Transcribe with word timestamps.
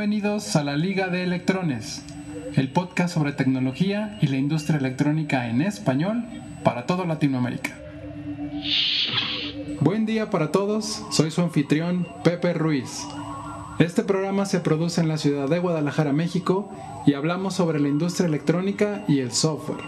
Bienvenidos 0.00 0.56
a 0.56 0.64
la 0.64 0.78
Liga 0.78 1.08
de 1.08 1.24
Electrones, 1.24 2.00
el 2.56 2.72
podcast 2.72 3.12
sobre 3.12 3.32
tecnología 3.32 4.16
y 4.22 4.28
la 4.28 4.38
industria 4.38 4.78
electrónica 4.78 5.50
en 5.50 5.60
español 5.60 6.24
para 6.64 6.86
toda 6.86 7.04
Latinoamérica. 7.04 7.76
Buen 9.80 10.06
día 10.06 10.30
para 10.30 10.52
todos, 10.52 11.04
soy 11.10 11.30
su 11.30 11.42
anfitrión 11.42 12.08
Pepe 12.24 12.54
Ruiz. 12.54 13.02
Este 13.78 14.02
programa 14.02 14.46
se 14.46 14.60
produce 14.60 15.02
en 15.02 15.08
la 15.08 15.18
ciudad 15.18 15.50
de 15.50 15.58
Guadalajara, 15.58 16.14
México, 16.14 16.72
y 17.04 17.12
hablamos 17.12 17.52
sobre 17.52 17.78
la 17.78 17.88
industria 17.88 18.26
electrónica 18.26 19.04
y 19.06 19.18
el 19.18 19.32
software. 19.32 19.84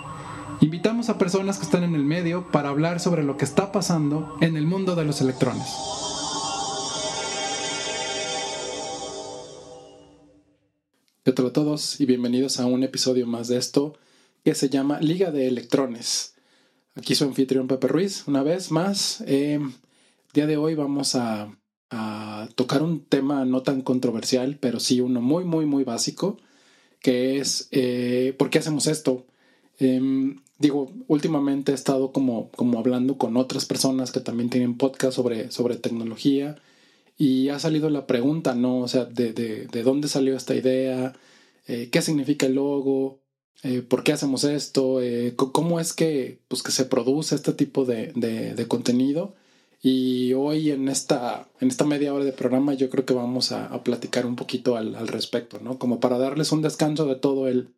Invitamos 0.61 1.09
a 1.09 1.17
personas 1.17 1.57
que 1.57 1.65
están 1.65 1.85
en 1.85 1.95
el 1.95 2.05
medio 2.05 2.49
para 2.49 2.69
hablar 2.69 3.01
sobre 3.01 3.23
lo 3.23 3.39
que 3.39 3.47
está 3.47 3.73
pasando 3.73 4.37
en 4.43 4.59
el 4.59 4.67
mundo 4.67 4.95
de 4.95 5.07
los 5.07 5.23
electrones. 5.23 6.02
¿Qué 11.25 11.31
tal 11.31 11.47
a 11.47 11.53
todos 11.53 12.01
y 12.01 12.05
bienvenidos 12.05 12.59
a 12.59 12.67
un 12.67 12.83
episodio 12.83 13.29
más 13.29 13.47
de 13.47 13.57
esto 13.57 13.95
que 14.45 14.57
se 14.57 14.69
llama 14.69 14.99
Liga 14.99 15.31
de 15.31 15.47
Electrones. 15.47 16.35
Aquí 16.97 17.15
su 17.15 17.23
anfitrión 17.23 17.69
Pepe 17.69 17.87
Ruiz, 17.87 18.27
una 18.27 18.43
vez 18.43 18.73
más. 18.73 19.23
Eh, 19.29 19.61
día 20.35 20.49
de 20.49 20.57
hoy 20.57 20.75
vamos 20.75 21.15
a, 21.15 21.57
tocar 22.57 22.83
un 22.83 23.05
tema 23.05 23.45
no 23.45 23.63
tan 23.63 23.83
controversial, 23.83 24.59
pero 24.61 24.81
sí 24.81 25.01
uno 25.01 25.21
muy, 25.21 25.45
muy, 25.45 25.65
muy 25.65 25.85
básico, 25.85 26.39
que 26.99 27.39
es 27.39 27.69
eh, 27.71 28.35
¿por 28.37 28.51
qué 28.51 28.59
hacemos 28.59 28.89
esto? 28.89 29.25
Em, 29.79 30.41
digo, 30.59 30.91
últimamente 31.07 31.71
he 31.71 31.77
estado 31.77 32.11
como, 32.11 32.51
como 32.51 32.81
hablando 32.81 33.17
con 33.17 33.37
otras 33.37 33.65
personas 33.65 34.11
que 34.11 34.19
también 34.19 34.51
tienen 34.51 34.77
podcast 34.77 35.15
sobre, 35.15 35.53
sobre 35.53 35.77
tecnología 35.77 36.57
y 37.23 37.51
ha 37.51 37.61
salido 37.61 37.89
la 37.89 38.09
pregunta, 38.09 38.57
¿no? 38.57 38.81
O 38.81 38.89
sea, 38.89 39.05
de, 39.05 39.33
de, 39.33 39.69
de 39.69 39.83
dónde 39.85 40.09
salió 40.09 40.37
esta 40.37 40.57
idea, 40.57 41.13
eh, 41.69 41.89
qué 41.93 42.03
significa 42.03 42.47
el 42.47 42.55
logo, 42.57 43.21
eh, 43.63 43.81
por 43.83 44.03
qué 44.03 44.13
hacemos 44.13 44.43
esto, 44.43 45.01
eh, 45.01 45.35
cómo 45.37 45.79
es 45.79 45.93
que, 45.93 46.41
pues, 46.49 46.65
que 46.65 46.73
se 46.73 46.85
produce 46.85 47.37
este 47.37 47.53
tipo 47.53 47.85
de, 47.85 48.11
de, 48.17 48.67
contenido. 48.67 49.37
Y 49.81 50.33
hoy 50.33 50.73
en 50.73 50.89
esta, 50.89 51.49
en 51.61 51.69
esta 51.69 51.85
media 51.85 52.13
hora 52.13 52.25
de 52.25 52.33
programa 52.33 52.75
yo 52.75 52.91
creo 52.91 53.07
que 53.07 53.15
vamos 53.15 53.53
a, 53.53 53.67
a 53.67 53.85
platicar 53.85 54.27
un 54.27 54.35
poquito 54.35 54.77
al, 54.77 54.97
al, 54.97 55.07
respecto, 55.07 55.61
¿no? 55.61 55.79
Como 55.79 56.01
para 56.01 56.19
darles 56.19 56.51
un 56.51 56.63
descanso 56.63 57.07
de 57.07 57.15
todo 57.15 57.47
el, 57.47 57.69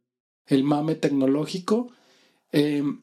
el 0.47 0.65
mame 0.65 0.95
tecnológico. 0.95 1.91
Em, 2.51 3.03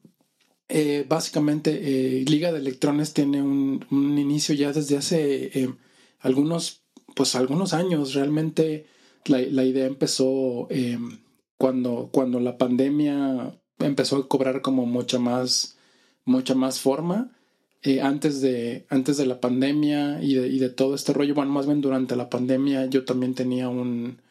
básicamente, 1.08 2.24
Liga 2.26 2.52
de 2.52 2.60
Electrones 2.60 3.14
tiene 3.14 3.44
un, 3.44 3.86
un, 3.92 4.18
inicio 4.18 4.56
ya 4.56 4.74
desde 4.74 4.98
hace 4.98 5.52
em, 5.60 5.78
algunos, 6.22 6.84
pues 7.16 7.36
algunos 7.36 7.74
años. 7.74 8.14
Realmente 8.14 8.86
la, 9.26 9.64
idea 9.64 9.86
empezó 9.86 10.68
em, 10.70 11.20
cuando, 11.58 12.10
cuando 12.12 12.40
la 12.40 12.58
pandemia 12.58 13.60
empezó 13.80 14.18
a 14.18 14.28
cobrar 14.28 14.62
como 14.62 14.86
mucha 14.86 15.20
más, 15.20 15.78
mucha 16.26 16.56
más 16.56 16.80
forma. 16.80 17.32
Eh, 17.84 18.00
antes, 18.02 18.42
de, 18.42 18.86
antes 18.90 19.18
de 19.18 19.26
la 19.26 19.40
pandemia 19.40 20.22
y 20.22 20.36
de, 20.36 20.70
todo 20.70 20.94
este 20.94 21.14
rollo, 21.14 21.34
bueno, 21.34 21.52
más 21.52 21.66
bien 21.66 21.82
durante 21.82 22.16
la 22.16 22.30
pandemia 22.30 22.86
yo 22.86 23.06
también 23.06 23.34
tenía 23.34 23.70
un, 23.70 24.22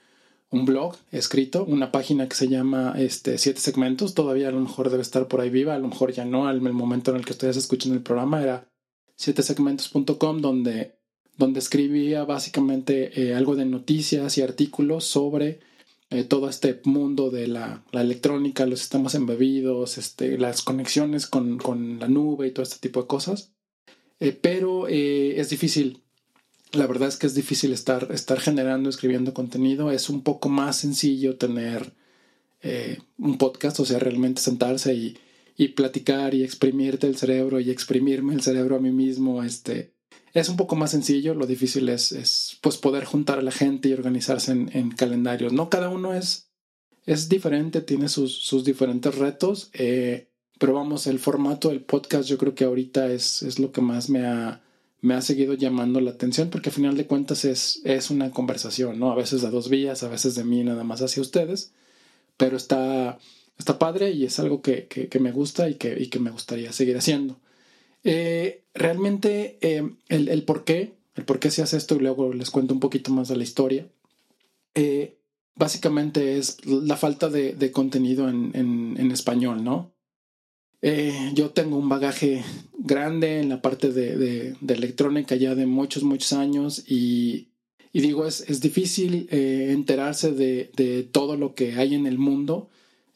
un 0.51 0.65
blog 0.65 0.95
escrito, 1.11 1.65
una 1.65 1.91
página 1.91 2.29
que 2.29 2.37
se 2.37 2.47
llama 2.47 2.95
este, 2.97 3.39
Siete 3.39 3.59
Segmentos, 3.59 4.15
todavía 4.15 4.49
a 4.49 4.53
lo 4.53 4.61
mejor 4.61 4.89
debe 4.91 5.03
estar 5.03 5.27
por 5.27 5.41
ahí 5.41 5.51
viva, 5.51 5.75
a 5.75 5.81
lo 5.81 5.89
mejor 5.89 6.13
ya 6.13 6.25
no, 6.25 6.47
al 6.47 6.61
momento 6.61 7.11
en 7.11 7.17
el 7.17 7.25
que 7.25 7.33
ustedes 7.33 7.57
escuchan 7.57 7.93
el 7.93 8.03
programa 8.03 8.41
era 8.41 8.69
sietesegmentos.com 9.17 10.41
donde 10.41 11.00
donde 11.41 11.59
escribía 11.59 12.25
básicamente 12.25 13.21
eh, 13.21 13.35
algo 13.35 13.57
de 13.57 13.65
noticias 13.65 14.37
y 14.37 14.43
artículos 14.43 15.07
sobre 15.07 15.61
eh, 16.11 16.23
todo 16.23 16.51
este 16.51 16.81
mundo 16.85 17.31
de 17.31 17.49
la, 17.49 17.83
electrónica, 17.93 18.67
los 18.67 18.81
sistemas 18.81 19.15
embebidos, 19.15 19.97
este, 19.97 20.37
las 20.37 20.61
conexiones 20.61 21.27
con, 21.27 21.99
la 21.99 22.09
nube 22.09 22.47
y 22.47 22.51
todo 22.51 22.63
este 22.63 22.79
tipo 22.79 23.01
de 23.01 23.09
cosas. 23.09 23.53
Eh, 24.21 24.33
pero 24.33 24.87
es 24.87 25.49
difícil, 25.49 26.03
la 26.73 26.87
verdad 26.87 27.09
es 27.09 27.17
que 27.17 27.27
es 27.27 27.35
difícil 27.35 27.73
estar, 27.73 28.09
estar 28.13 28.39
generando, 28.39 28.91
escribiendo 28.91 29.33
contenido. 29.33 29.91
Es 29.91 30.11
un 30.11 30.23
poco 30.23 30.51
más 30.51 30.77
sencillo 30.77 31.37
tener 31.37 31.95
un 33.19 33.39
podcast, 33.39 33.81
o 33.81 33.87
sea, 33.87 33.99
realmente 33.99 34.43
sentarse 34.43 34.93
y, 34.93 35.17
y 35.57 35.69
platicar 35.69 36.35
y 36.35 36.45
exprimirte 36.45 37.07
el 37.07 37.17
cerebro 37.17 37.61
y 37.61 37.71
exprimirme 37.71 38.35
el 38.35 38.43
cerebro 38.43 38.77
a 38.77 38.81
mí 38.81 38.91
mismo, 38.91 39.43
este, 39.43 39.95
es 40.33 40.49
un 40.49 40.57
poco 40.57 40.77
más 40.77 40.93
sencillo, 40.93 41.35
lo 41.35 41.47
difícil 41.47 41.89
es, 41.89 42.13
es 42.13 42.59
pues 42.61 42.77
poder 42.77 43.05
juntar 43.05 43.39
a 43.39 43.43
la 43.43 43.51
gente 43.51 43.89
y 43.89 43.93
organizarse 43.93 44.53
en, 44.53 44.91
calendarios, 44.93 45.53
¿no? 45.53 45.69
Cada 45.69 45.89
uno 45.89 46.15
es, 46.15 46.49
es 47.07 47.29
diferente, 47.29 47.81
tiene 47.81 48.09
sus, 48.09 48.35
sus 48.35 48.65
diferentes 48.65 49.17
retos, 49.17 49.71
eh, 49.73 50.29
pero 50.59 50.75
vamos, 50.75 51.07
el 51.07 51.19
formato 51.19 51.71
del 51.71 51.81
podcast 51.81 52.29
yo 52.29 52.39
creo 52.39 52.55
que 52.55 52.65
ahorita 52.65 53.11
es, 53.13 53.43
es 53.43 53.59
lo 53.59 53.73
que 53.73 53.81
más 53.81 54.09
me 54.11 54.27
ha, 54.27 54.63
me 55.01 55.15
ha 55.15 55.23
seguido 55.23 55.55
llamando 55.55 56.01
la 56.01 56.11
atención 56.11 56.51
porque 56.51 56.69
al 56.69 56.75
final 56.75 56.97
de 56.97 57.07
cuentas 57.07 57.45
es, 57.45 57.81
es 57.85 58.11
una 58.11 58.31
conversación, 58.31 58.99
¿no? 58.99 59.11
A 59.11 59.17
veces 59.17 59.43
de 59.43 59.51
dos 59.51 59.69
vías, 59.69 60.03
a 60.03 60.09
veces 60.09 60.35
de 60.35 60.45
mí 60.45 60.63
nada 60.63 60.85
más 60.85 61.03
hacia 61.03 61.23
ustedes, 61.23 61.73
pero 62.37 62.57
está, 62.57 63.19
está 63.59 63.79
padre 63.79 64.13
y 64.13 64.25
es 64.25 64.39
algo 64.39 64.63
que, 64.63 64.87
que, 64.87 65.19
me 65.19 65.33
gusta 65.33 65.69
y 65.69 65.75
que, 65.75 66.01
y 66.01 66.09
que 66.09 66.19
me 66.19 66.31
gustaría 66.31 66.73
seguir 66.73 66.97
haciendo. 66.97 67.39
Eh, 68.05 68.65
realmente 68.73 69.59
eh, 69.61 69.89
el, 70.09 70.43
por 70.45 70.65
qué, 70.65 70.95
el 71.17 71.25
por 71.25 71.39
qué 71.39 71.51
se 71.51 71.63
hace 71.63 71.77
esto 71.77 71.97
y 71.97 72.01
luego 72.01 72.33
les 72.33 72.51
cuento 72.51 72.73
un 72.73 72.81
poquito 72.81 73.13
más 73.13 73.29
de 73.29 73.37
la 73.37 73.43
historia, 73.43 73.87
eh, 74.75 75.19
básicamente 75.55 76.39
es 76.39 76.65
la 76.65 76.97
falta 76.97 77.29
de, 77.29 77.73
contenido 77.73 78.29
en, 78.29 79.11
español, 79.11 79.65
¿no? 79.65 79.93
yo 81.35 81.51
tengo 81.51 81.77
un 81.77 81.91
bagaje 81.91 82.43
grande 82.79 83.41
en 83.41 83.51
la 83.51 83.61
parte 83.61 83.93
de, 83.93 84.57
electrónica 84.67 85.37
ya 85.37 85.55
de 85.55 85.67
muchos, 85.67 86.03
muchos 86.05 86.33
años 86.33 86.83
y, 86.89 87.49
digo, 87.93 88.27
es, 88.27 88.49
es 88.49 88.63
difícil 88.63 89.29
enterarse 89.31 90.33
de, 90.33 91.09
todo 91.13 91.37
lo 91.37 91.55
que 91.55 91.75
hay 91.75 91.95
en 91.95 92.07
el 92.07 92.17
mundo 92.17 92.71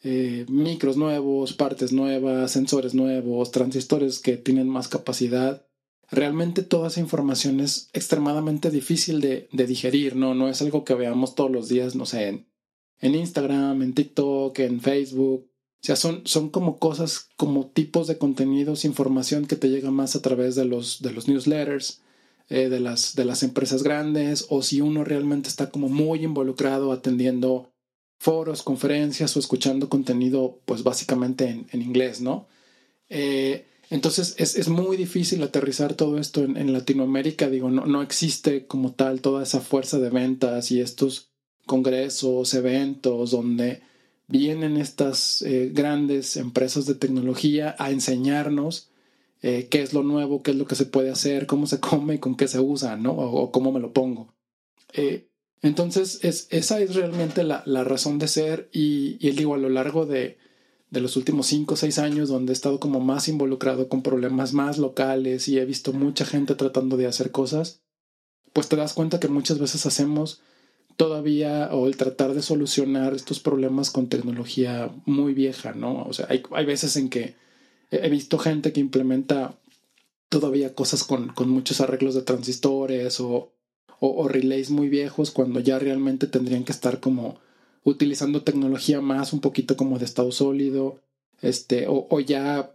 eh, 0.07 0.45
micros 0.51 0.99
nuevos, 0.99 1.55
partes 1.55 1.95
nuevas, 1.95 2.51
sensores 2.51 2.95
nuevos, 2.95 3.51
transistores 3.51 4.19
que 4.19 4.37
tienen 4.37 4.69
más 4.69 4.87
capacidad. 4.87 5.67
Realmente 6.11 6.63
toda 6.63 6.89
esa 6.89 7.01
información 7.01 7.59
es 7.61 7.89
extremadamente 7.95 8.71
difícil 8.71 9.23
de, 9.23 9.49
digerir, 9.51 10.15
¿no? 10.15 10.35
No 10.35 10.51
es 10.51 10.61
algo 10.61 10.85
que 10.85 10.93
veamos 10.93 11.35
todos 11.35 11.51
los 11.51 11.71
días, 11.71 11.97
no 11.97 12.05
sé, 12.05 12.45
en, 13.01 13.15
Instagram, 13.15 13.81
en 13.81 13.95
TikTok, 13.95 14.59
en 14.59 14.83
Facebook. 14.83 15.49
O 15.49 15.87
sea, 15.87 15.97
son, 15.97 16.51
como 16.51 16.79
cosas, 16.79 17.31
como 17.37 17.69
tipos 17.69 18.07
de 18.07 18.19
contenidos, 18.19 18.85
información 18.85 19.47
que 19.47 19.57
te 19.57 19.71
llega 19.71 19.91
más 19.91 20.17
a 20.17 20.21
través 20.23 20.55
de 20.55 20.67
los, 20.67 21.01
de 21.01 21.13
los 21.13 21.29
newsletters, 21.29 22.03
eh, 22.51 22.69
de, 22.69 22.81
las, 22.81 23.15
de 23.15 23.25
las 23.25 23.43
empresas 23.43 23.83
grandes, 23.83 24.45
o 24.51 24.61
si 24.61 24.83
uno 24.83 25.03
realmente 25.03 25.49
está 25.49 25.71
como 25.71 25.89
muy 25.89 26.25
involucrado 26.25 26.93
atendiendo 26.93 27.74
foros, 28.19 28.63
conferencias 28.63 29.37
o 29.37 29.41
escuchando 29.41 29.89
contenido, 29.89 30.61
pues 30.65 30.83
básicamente 30.83 31.65
en, 31.71 31.83
inglés, 31.83 32.21
¿no? 32.21 32.47
Eh, 33.09 33.67
entonces 33.91 34.35
es, 34.39 34.69
muy 34.69 34.97
difícil 34.97 35.43
aterrizar 35.43 35.95
todo 35.95 36.19
esto 36.19 36.43
en, 36.43 36.73
Latinoamérica, 36.73 37.51
digo, 37.51 37.71
no, 37.71 37.87
no, 37.87 38.03
existe 38.03 38.67
como 38.67 38.93
tal 38.93 39.21
toda 39.21 39.43
esa 39.43 39.61
fuerza 39.61 39.99
de 39.99 40.11
ventas 40.11 40.71
y 40.71 40.81
estos 40.81 41.29
congresos, 41.67 42.55
eventos 42.55 43.31
donde 43.31 43.83
vienen 44.27 44.77
estas 44.77 45.43
eh, 45.43 45.71
grandes 45.73 46.37
empresas 46.37 46.87
de 46.87 46.95
tecnología 46.95 47.77
a 47.79 47.91
enseñarnos 47.91 48.89
eh, 49.43 49.69
qué 49.71 49.83
es 49.83 49.93
lo 49.93 50.03
nuevo, 50.03 50.43
qué 50.43 50.53
es 50.53 50.57
lo 50.57 50.67
que 50.67 50.75
se 50.75 50.87
puede 50.87 51.11
hacer, 51.11 51.47
cómo 51.47 51.67
se 51.67 51.81
come 51.89 52.15
y 52.15 52.19
con 52.19 52.37
qué 52.37 52.49
se 52.49 52.61
usa, 52.61 52.97
¿no? 52.97 53.13
O, 53.13 53.53
cómo 53.53 53.73
me 53.73 53.81
lo 53.81 53.93
pongo. 53.93 54.35
Entonces, 55.65 56.19
es, 56.21 56.47
esa 56.51 56.79
es 56.79 56.95
realmente 56.95 57.43
la, 57.43 57.63
la 57.65 57.85
razón 57.85 58.19
de 58.19 58.29
ser 58.29 58.69
y, 58.71 59.17
y, 59.19 59.31
digo, 59.31 59.55
a 59.55 59.59
lo 59.59 59.71
largo 59.71 60.05
de, 60.05 60.37
de 60.91 61.01
los 61.01 61.17
últimos 61.17 61.47
cinco 61.47 61.73
o 61.73 61.77
seis 61.79 61.99
años 61.99 62.29
donde 62.29 62.53
he 62.53 62.55
estado 62.55 62.79
como 62.79 63.01
más 63.01 63.29
involucrado 63.29 63.89
con 63.89 64.03
problemas 64.03 64.53
más 64.53 64.77
locales 64.77 65.49
y 65.49 65.59
he 65.59 65.65
visto 65.65 65.95
mucha 65.95 66.27
gente 66.27 66.55
tratando 66.55 66.99
de 66.99 67.07
hacer 67.07 67.31
cosas, 67.31 67.81
pues 68.53 68.69
te 68.69 68.77
das 68.77 68.93
cuenta 68.93 69.21
que 69.21 69.29
muchas 69.29 69.59
veces 69.59 69.87
hacemos 69.87 70.43
todavía 70.99 71.71
o 71.73 71.87
el 71.87 71.97
tratar 71.97 72.35
de 72.35 72.43
solucionar 72.43 73.15
estos 73.15 73.41
problemas 73.41 73.91
con 73.91 74.11
tecnología 74.11 74.95
muy 75.07 75.33
vieja, 75.33 75.73
¿no? 75.73 76.03
O 76.03 76.13
sea, 76.13 76.27
hay, 76.29 76.43
hay 76.51 76.67
veces 76.67 76.95
en 76.97 77.09
que 77.09 77.37
he 77.91 78.11
visto 78.11 78.37
gente 78.37 78.75
que 78.75 78.81
implementa 78.81 79.59
todavía 80.29 80.75
cosas 80.75 81.05
con, 81.05 81.29
con 81.29 81.49
muchos 81.49 81.81
arreglos 81.81 82.15
de 82.15 82.21
transistores 82.21 83.19
o, 83.19 83.55
o, 84.01 84.29
relays 84.29 84.71
muy 84.71 84.89
viejos 84.89 85.31
cuando 85.31 85.61
ya 85.61 85.79
realmente 85.79 86.27
tendrían 86.27 86.65
que 86.65 86.73
estar 86.73 87.01
como 87.01 87.39
utilizando 87.85 88.43
tecnología 88.43 89.01
más 89.01 89.33
un 89.33 89.41
poquito 89.41 89.77
como 89.77 89.99
de 89.99 90.05
estado 90.05 90.33
sólido, 90.33 91.01
este, 91.43 91.87
o, 91.89 92.21
ya 92.21 92.71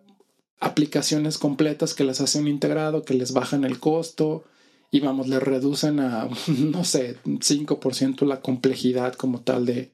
aplicaciones 0.60 1.38
completas 1.38 1.94
que 1.94 2.04
las 2.04 2.21
hacen 2.21 2.48
integrado, 2.48 3.04
que 3.04 3.13
les 3.13 3.33
bajan 3.33 3.63
el 3.63 3.80
costo 3.80 4.44
y 4.92 5.00
vamos, 5.00 5.27
le 5.27 5.39
reducen 5.39 6.00
a, 6.00 6.30
no 6.48 6.83
sé, 6.83 7.18
5% 7.24 8.25
la 8.25 8.42
complejidad 8.42 9.13
como 9.13 9.42
tal 9.42 9.66
de, 9.66 9.92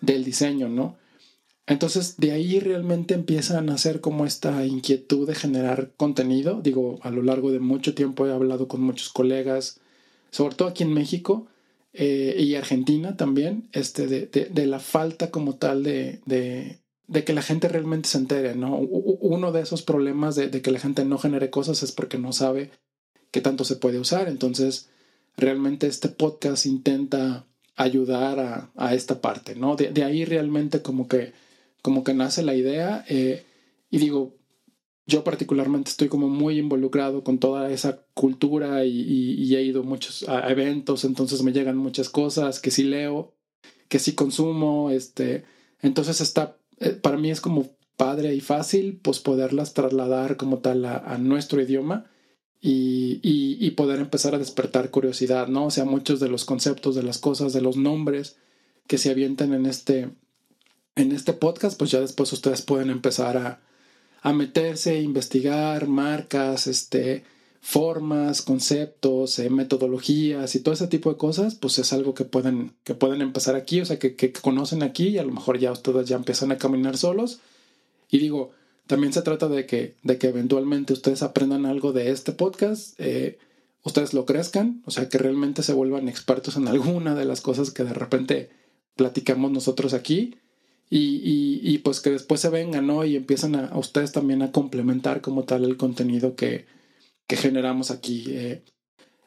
del 0.00 0.24
diseño, 0.24 0.68
¿no? 0.68 0.96
Entonces, 1.66 2.16
de 2.16 2.32
ahí 2.32 2.58
realmente 2.58 3.14
empiezan 3.14 3.56
a 3.56 3.72
nacer 3.72 4.00
como 4.00 4.26
esta 4.26 4.66
inquietud 4.66 5.24
de 5.28 5.36
generar 5.36 5.92
contenido. 5.96 6.60
Digo, 6.62 6.98
a 7.02 7.10
lo 7.10 7.22
largo 7.22 7.52
de 7.52 7.60
mucho 7.60 7.94
tiempo 7.94 8.26
he 8.26 8.32
hablado 8.32 8.66
con 8.66 8.80
muchos 8.80 9.08
colegas, 9.10 9.80
sobre 10.30 10.54
todo 10.54 10.68
aquí 10.68 10.82
en 10.82 10.92
México 10.92 11.46
eh, 11.92 12.36
y 12.38 12.54
Argentina 12.54 13.16
también, 13.16 13.68
este, 13.72 14.06
de, 14.06 14.26
de, 14.26 14.66
la 14.66 14.78
falta 14.78 15.30
como 15.30 15.56
tal 15.56 15.82
de, 15.82 16.20
de, 16.24 16.78
de, 17.08 17.24
que 17.24 17.32
la 17.32 17.42
gente 17.42 17.68
realmente 17.68 18.08
se 18.08 18.18
entere, 18.18 18.54
¿no? 18.54 18.76
Uno 18.78 19.50
de 19.50 19.62
esos 19.62 19.82
problemas 19.82 20.36
de, 20.36 20.50
que 20.50 20.70
la 20.70 20.78
gente 20.78 21.04
no 21.04 21.18
genere 21.18 21.50
cosas 21.50 21.82
es 21.82 21.90
porque 21.90 22.18
no 22.18 22.32
sabe 22.32 22.70
qué 23.32 23.40
tanto 23.40 23.64
se 23.64 23.76
puede 23.76 23.98
usar. 23.98 24.28
Entonces, 24.28 24.88
realmente 25.36 25.88
este 25.88 26.08
podcast 26.08 26.66
intenta 26.66 27.46
ayudar 27.74 28.38
a, 28.38 28.70
a 28.76 28.94
esta 28.94 29.20
parte, 29.20 29.56
¿no? 29.56 29.74
De, 29.74 30.04
ahí 30.04 30.24
realmente 30.24 30.82
como 30.82 31.08
que 31.08 31.32
como 31.82 32.04
que 32.04 32.12
nace 32.12 32.42
la 32.42 32.54
idea 32.54 33.06
eh, 33.08 33.46
y 33.90 33.98
digo, 33.98 34.34
yo 35.06 35.24
particularmente 35.24 35.90
estoy 35.90 36.08
como 36.08 36.28
muy 36.28 36.58
involucrado 36.58 37.24
con 37.24 37.38
toda 37.38 37.70
esa 37.70 38.04
cultura 38.14 38.84
y, 38.84 39.54
he 39.54 39.62
ido 39.62 39.82
muchos 39.82 40.28
a 40.28 40.50
eventos, 40.50 41.04
entonces 41.04 41.42
me 41.42 41.52
llegan 41.52 41.76
muchas 41.76 42.08
cosas 42.08 42.60
que 42.60 42.70
sí 42.70 42.84
leo, 42.84 43.34
que 43.88 43.98
sí 43.98 44.14
consumo, 44.14 44.90
este, 44.90 45.44
entonces 45.80 46.20
está, 46.20 46.56
eh, 46.78 46.90
para 46.90 47.16
mí 47.16 47.30
es 47.30 47.40
como 47.40 47.70
padre 47.96 48.34
y 48.34 48.40
fácil 48.40 48.98
pues 49.02 49.18
poderlas 49.18 49.74
trasladar 49.74 50.36
como 50.36 50.58
tal 50.58 50.84
a, 50.86 51.18
nuestro 51.18 51.60
idioma 51.60 52.06
y, 52.62 53.70
poder 53.76 54.00
empezar 54.00 54.34
a 54.34 54.38
despertar 54.38 54.90
curiosidad, 54.90 55.48
¿no? 55.48 55.66
O 55.66 55.70
sea, 55.70 55.84
muchos 55.84 56.20
de 56.20 56.28
los 56.28 56.44
conceptos, 56.44 56.94
de 56.94 57.02
las 57.02 57.18
cosas, 57.18 57.52
de 57.52 57.62
los 57.62 57.76
nombres 57.76 58.36
que 58.86 58.98
se 58.98 59.10
avientan 59.10 59.54
en 59.54 59.64
este, 59.64 60.10
en 60.96 61.12
este 61.12 61.32
podcast, 61.32 61.78
pues 61.78 61.90
ya 61.90 62.00
después 62.00 62.32
ustedes 62.32 62.60
pueden 62.62 62.90
empezar 62.90 63.36
a, 63.38 63.60
a 64.22 64.32
meterse, 64.32 65.00
investigar 65.00 65.86
marcas, 65.86 66.66
este, 66.66 67.24
formas, 67.60 68.42
conceptos, 68.42 69.38
eh, 69.38 69.50
metodologías 69.50 70.54
y 70.54 70.60
todo 70.60 70.74
ese 70.74 70.88
tipo 70.88 71.10
de 71.10 71.18
cosas, 71.18 71.54
pues 71.54 71.78
es 71.78 71.92
algo 71.92 72.14
que 72.14 72.24
pueden, 72.24 72.72
que 72.84 72.94
pueden 72.94 73.22
empezar 73.22 73.54
aquí, 73.54 73.80
o 73.80 73.86
sea, 73.86 73.98
que, 73.98 74.16
que, 74.16 74.32
conocen 74.32 74.82
aquí 74.82 75.08
y 75.08 75.18
a 75.18 75.24
lo 75.24 75.32
mejor 75.32 75.58
ya 75.58 75.72
ustedes 75.72 76.08
ya 76.08 76.16
empiezan 76.16 76.52
a 76.52 76.58
caminar 76.58 76.96
solos. 76.96 77.40
Y 78.10 78.18
digo, 78.18 78.52
también 78.86 79.12
se 79.12 79.22
trata 79.22 79.48
de 79.48 79.66
que, 79.66 79.94
de 80.02 80.18
que 80.18 80.28
eventualmente 80.28 80.92
ustedes 80.92 81.22
aprendan 81.22 81.66
algo 81.66 81.92
de 81.92 82.10
este 82.10 82.32
podcast, 82.32 82.94
eh, 82.98 83.38
ustedes 83.84 84.14
lo 84.14 84.26
crezcan, 84.26 84.82
o 84.86 84.90
sea, 84.90 85.08
que 85.08 85.18
realmente 85.18 85.62
se 85.62 85.74
vuelvan 85.74 86.08
expertos 86.08 86.56
en 86.56 86.66
alguna 86.68 87.14
de 87.14 87.24
las 87.24 87.40
cosas 87.40 87.70
que 87.70 87.84
de 87.84 87.94
repente 87.94 88.50
platicamos 88.96 89.50
nosotros 89.50 89.94
aquí 89.94 90.34
y, 90.92 91.60
y, 91.62 91.78
pues 91.78 92.00
que 92.00 92.10
después 92.10 92.40
se 92.40 92.48
vengan, 92.48 92.88
¿no? 92.88 93.04
Y 93.04 93.14
empiezan 93.14 93.54
a, 93.54 93.78
ustedes 93.78 94.10
también 94.10 94.42
a 94.42 94.50
complementar 94.50 95.20
como 95.20 95.44
tal 95.44 95.64
el 95.64 95.76
contenido 95.76 96.34
que, 96.34 96.66
que 97.28 97.36
generamos 97.36 97.92
aquí. 97.92 98.24
Eh, 98.28 98.64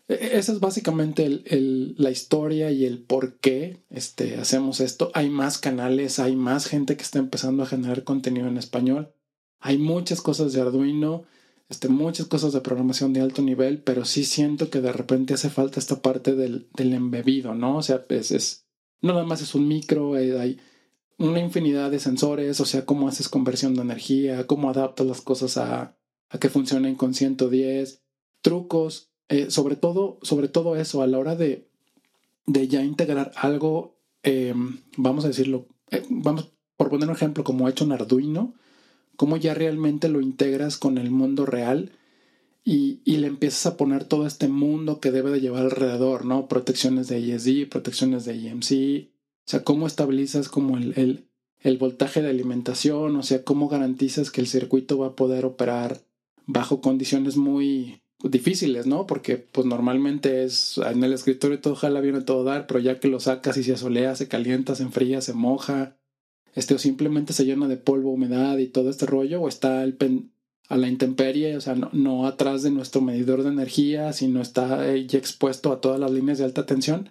e, 0.09 0.13
e, 0.13 0.37
esa 0.37 0.51
es 0.51 0.59
básicamente 0.59 1.25
el, 1.25 1.43
el, 1.45 1.95
la 1.97 2.11
historia 2.11 2.69
y 2.71 2.83
el 2.83 3.01
por 3.01 3.39
qué 3.39 3.81
este, 3.89 4.35
hacemos 4.35 4.81
esto. 4.81 5.09
Hay 5.13 5.29
más 5.29 5.57
canales, 5.57 6.19
hay 6.19 6.35
más 6.35 6.67
gente 6.67 6.97
que 6.97 7.03
está 7.03 7.19
empezando 7.19 7.63
a 7.63 7.67
generar 7.67 8.03
contenido 8.03 8.49
en 8.49 8.57
español. 8.57 9.13
Hay 9.61 9.77
muchas 9.77 10.19
cosas 10.19 10.51
de 10.51 10.59
Arduino, 10.59 11.23
este, 11.69 11.87
muchas 11.87 12.27
cosas 12.27 12.51
de 12.51 12.59
programación 12.59 13.13
de 13.13 13.21
alto 13.21 13.41
nivel, 13.41 13.81
pero 13.81 14.03
sí 14.03 14.25
siento 14.25 14.69
que 14.69 14.81
de 14.81 14.91
repente 14.91 15.33
hace 15.33 15.49
falta 15.49 15.79
esta 15.79 16.01
parte 16.01 16.35
del, 16.35 16.67
del 16.75 16.91
embebido, 16.91 17.55
¿no? 17.55 17.77
O 17.77 17.81
sea, 17.81 18.05
es, 18.09 18.31
es, 18.31 18.65
no 19.01 19.13
nada 19.13 19.25
más 19.25 19.41
es 19.41 19.55
un 19.55 19.69
micro, 19.69 20.17
eh, 20.17 20.37
hay 20.37 20.59
una 21.17 21.39
infinidad 21.39 21.91
de 21.91 21.99
sensores, 21.99 22.59
o 22.59 22.65
sea, 22.65 22.85
cómo 22.85 23.07
haces 23.07 23.29
conversión 23.29 23.75
de 23.75 23.81
energía, 23.81 24.47
cómo 24.47 24.69
adaptas 24.69 25.07
las 25.07 25.21
cosas 25.21 25.57
a, 25.57 25.95
a 26.29 26.39
que 26.39 26.49
funcionen 26.49 26.95
con 26.95 27.13
110, 27.13 28.01
trucos, 28.41 29.11
eh, 29.29 29.49
sobre, 29.49 29.75
todo, 29.75 30.19
sobre 30.21 30.47
todo 30.47 30.75
eso, 30.75 31.01
a 31.01 31.07
la 31.07 31.17
hora 31.17 31.35
de, 31.35 31.67
de 32.45 32.67
ya 32.67 32.83
integrar 32.83 33.31
algo, 33.35 33.97
em, 34.23 34.79
vamos 34.97 35.25
a 35.25 35.29
decirlo, 35.29 35.67
eh, 35.91 36.03
vamos 36.09 36.51
por 36.77 36.89
poner 36.89 37.07
un 37.09 37.15
ejemplo, 37.15 37.43
como 37.43 37.65
ha 37.65 37.69
hecho 37.69 37.85
un 37.85 37.91
Arduino, 37.93 38.53
cómo 39.15 39.37
ya 39.37 39.53
realmente 39.53 40.09
lo 40.09 40.21
integras 40.21 40.77
con 40.77 40.97
el 40.97 41.11
mundo 41.11 41.45
real 41.45 41.91
y, 42.65 43.01
y, 43.05 43.17
le 43.17 43.27
empiezas 43.27 43.65
a 43.65 43.77
poner 43.77 44.05
todo 44.05 44.25
este 44.25 44.47
mundo 44.47 44.99
que 44.99 45.11
debe 45.11 45.31
de 45.31 45.41
llevar 45.41 45.63
alrededor, 45.63 46.25
¿no? 46.25 46.47
Protecciones 46.47 47.07
de 47.09 47.33
ESD, 47.33 47.69
protecciones 47.69 48.25
de 48.25 48.47
EMC, 48.47 49.12
o 49.45 49.49
sea, 49.49 49.63
cómo 49.63 49.87
estabilizas 49.87 50.47
como 50.47 50.77
el, 50.77 51.27
el, 51.59 51.77
voltaje 51.77 52.21
de 52.21 52.29
alimentación, 52.29 53.15
o 53.17 53.23
sea, 53.23 53.43
cómo 53.43 53.67
garantizas 53.67 54.31
que 54.31 54.39
el 54.39 54.47
circuito 54.47 54.97
va 54.97 55.07
a 55.07 55.15
poder 55.15 55.45
operar 55.45 56.01
bajo 56.45 56.79
condiciones 56.79 57.35
muy 57.35 58.01
difíciles, 58.23 58.87
¿no? 58.87 59.05
Porque 59.05 59.37
pues 59.37 59.67
normalmente 59.67 60.45
es 60.45 60.77
en 60.77 61.03
el 61.03 61.11
escritorio 61.11 61.59
todo 61.59 61.75
jala 61.75 61.99
viene 61.99 62.21
todo 62.21 62.45
dar, 62.45 62.67
pero 62.67 62.79
ya 62.79 62.99
que 62.99 63.09
lo 63.09 63.19
sacas 63.19 63.57
y 63.57 63.63
se 63.63 63.73
asolea, 63.73 64.15
se 64.15 64.29
calienta, 64.29 64.75
se 64.75 64.83
enfría, 64.83 65.19
se 65.19 65.33
moja, 65.33 65.97
este 66.55 66.75
o 66.75 66.77
simplemente 66.77 67.33
se 67.33 67.45
llena 67.45 67.67
de 67.67 67.77
polvo, 67.77 68.11
humedad 68.11 68.57
y 68.59 68.67
todo 68.67 68.89
este 68.89 69.05
rollo, 69.05 69.41
o 69.41 69.49
está 69.49 69.81
a 69.81 70.77
la 70.77 70.87
intemperie, 70.87 71.57
o 71.57 71.61
sea, 71.61 71.75
no, 71.75 71.89
no 71.91 72.27
atrás 72.27 72.63
de 72.63 72.71
nuestro 72.71 73.01
medidor 73.01 73.43
de 73.43 73.49
energía, 73.49 74.13
sino 74.13 74.41
está 74.41 74.95
ya 74.95 75.19
expuesto 75.19 75.73
a 75.73 75.81
todas 75.81 75.99
las 75.99 76.11
líneas 76.11 76.37
de 76.37 76.45
alta 76.45 76.65
tensión 76.65 77.09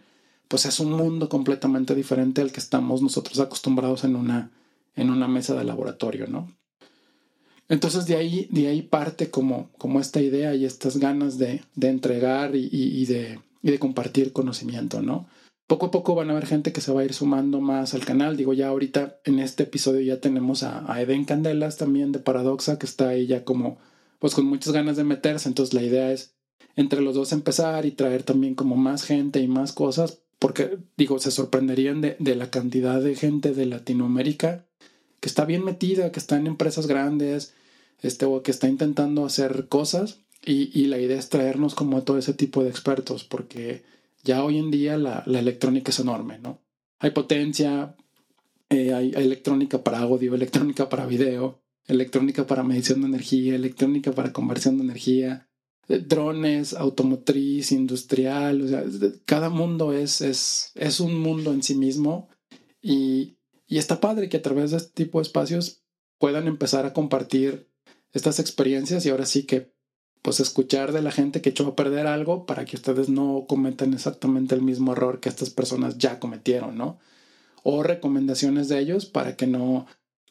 pues 0.52 0.66
es 0.66 0.80
un 0.80 0.92
mundo 0.92 1.30
completamente 1.30 1.94
diferente 1.94 2.42
al 2.42 2.52
que 2.52 2.60
estamos 2.60 3.00
nosotros 3.00 3.40
acostumbrados 3.40 4.04
en 4.04 4.16
una, 4.16 4.50
en 4.94 5.08
una 5.08 5.26
mesa 5.26 5.54
de 5.54 5.64
laboratorio, 5.64 6.26
¿no? 6.26 6.54
Entonces 7.70 8.04
de 8.04 8.16
ahí, 8.16 8.48
de 8.50 8.66
ahí 8.66 8.82
parte 8.82 9.30
como, 9.30 9.70
como 9.78 9.98
esta 9.98 10.20
idea 10.20 10.54
y 10.54 10.66
estas 10.66 10.98
ganas 10.98 11.38
de, 11.38 11.62
de 11.74 11.88
entregar 11.88 12.54
y, 12.54 12.68
y, 12.70 13.06
de, 13.06 13.40
y 13.62 13.70
de 13.70 13.78
compartir 13.78 14.34
conocimiento, 14.34 15.00
¿no? 15.00 15.26
Poco 15.66 15.86
a 15.86 15.90
poco 15.90 16.14
van 16.14 16.28
a 16.28 16.32
haber 16.32 16.44
gente 16.44 16.70
que 16.70 16.82
se 16.82 16.92
va 16.92 17.00
a 17.00 17.06
ir 17.06 17.14
sumando 17.14 17.62
más 17.62 17.94
al 17.94 18.04
canal. 18.04 18.36
Digo, 18.36 18.52
ya 18.52 18.68
ahorita 18.68 19.20
en 19.24 19.38
este 19.38 19.62
episodio 19.62 20.02
ya 20.02 20.20
tenemos 20.20 20.64
a, 20.64 20.84
a 20.92 21.00
Eden 21.00 21.24
Candelas 21.24 21.78
también 21.78 22.12
de 22.12 22.18
Paradoxa, 22.18 22.78
que 22.78 22.84
está 22.84 23.08
ahí 23.08 23.26
ya 23.26 23.42
como, 23.42 23.78
pues 24.18 24.34
con 24.34 24.44
muchas 24.44 24.74
ganas 24.74 24.98
de 24.98 25.04
meterse. 25.04 25.48
Entonces 25.48 25.72
la 25.72 25.82
idea 25.82 26.12
es 26.12 26.34
entre 26.76 27.00
los 27.00 27.14
dos 27.14 27.32
empezar 27.32 27.86
y 27.86 27.92
traer 27.92 28.22
también 28.22 28.54
como 28.54 28.76
más 28.76 29.02
gente 29.02 29.40
y 29.40 29.48
más 29.48 29.72
cosas 29.72 30.18
porque 30.42 30.76
digo, 30.96 31.20
se 31.20 31.30
sorprenderían 31.30 32.00
de, 32.00 32.16
de, 32.18 32.34
la 32.34 32.50
cantidad 32.50 33.00
de 33.00 33.14
gente 33.14 33.52
de 33.52 33.64
Latinoamérica 33.64 34.66
que 35.20 35.28
está 35.28 35.44
bien 35.44 35.64
metida, 35.64 36.10
que 36.10 36.18
está 36.18 36.36
en 36.36 36.48
empresas 36.48 36.88
grandes, 36.88 37.54
este, 38.00 38.24
o 38.24 38.42
que 38.42 38.50
está 38.50 38.66
intentando 38.66 39.24
hacer 39.24 39.68
cosas. 39.68 40.18
Y, 40.44 40.86
la 40.86 40.98
idea 40.98 41.16
es 41.16 41.28
traernos 41.28 41.76
como 41.76 41.96
a 41.96 42.04
todo 42.04 42.18
ese 42.18 42.34
tipo 42.34 42.64
de 42.64 42.70
expertos, 42.70 43.22
porque 43.22 43.84
ya 44.24 44.42
hoy 44.42 44.58
en 44.58 44.72
día 44.72 44.98
la, 44.98 45.22
la 45.26 45.38
electrónica 45.38 45.92
es 45.92 46.00
enorme, 46.00 46.40
¿no? 46.40 46.58
Hay 46.98 47.12
potencia, 47.12 47.94
eh, 48.68 48.92
hay 48.92 49.12
electrónica 49.14 49.84
para 49.84 50.00
audio, 50.00 50.34
electrónica 50.34 50.88
para 50.88 51.06
video, 51.06 51.62
electrónica 51.86 52.48
para 52.48 52.64
medición 52.64 53.02
de 53.02 53.06
energía, 53.06 53.54
electrónica 53.54 54.10
para 54.10 54.32
conversión 54.32 54.78
de 54.78 54.82
energía, 54.82 55.46
drones, 55.88 56.74
automotriz, 56.74 57.72
industrial, 57.72 58.62
o 58.62 58.68
sea, 58.68 58.84
cada 59.24 59.50
mundo 59.50 59.92
es, 59.92 60.20
es, 60.20 60.72
es 60.74 61.00
un 61.00 61.18
mundo 61.18 61.52
en 61.52 61.62
sí 61.62 61.74
mismo 61.74 62.28
y, 62.80 63.36
y 63.66 63.78
está 63.78 64.00
padre 64.00 64.28
que 64.28 64.38
a 64.38 64.42
través 64.42 64.70
de 64.70 64.78
este 64.78 65.04
tipo 65.04 65.18
de 65.18 65.22
espacios 65.22 65.82
puedan 66.18 66.46
empezar 66.46 66.86
a 66.86 66.92
compartir 66.92 67.68
estas 68.12 68.38
experiencias 68.38 69.04
y 69.04 69.10
ahora 69.10 69.26
sí 69.26 69.44
que 69.44 69.72
pues 70.22 70.38
escuchar 70.38 70.92
de 70.92 71.02
la 71.02 71.10
gente 71.10 71.42
que 71.42 71.50
echó 71.50 71.66
a 71.66 71.76
perder 71.76 72.06
algo 72.06 72.46
para 72.46 72.64
que 72.64 72.76
ustedes 72.76 73.08
no 73.08 73.44
cometan 73.48 73.92
exactamente 73.92 74.54
el 74.54 74.62
mismo 74.62 74.92
error 74.92 75.18
que 75.18 75.28
estas 75.28 75.50
personas 75.50 75.98
ya 75.98 76.20
cometieron, 76.20 76.78
¿no? 76.78 77.00
O 77.64 77.82
recomendaciones 77.82 78.68
de 78.68 78.78
ellos 78.78 79.06
para 79.06 79.36
que 79.36 79.48
no 79.48 79.86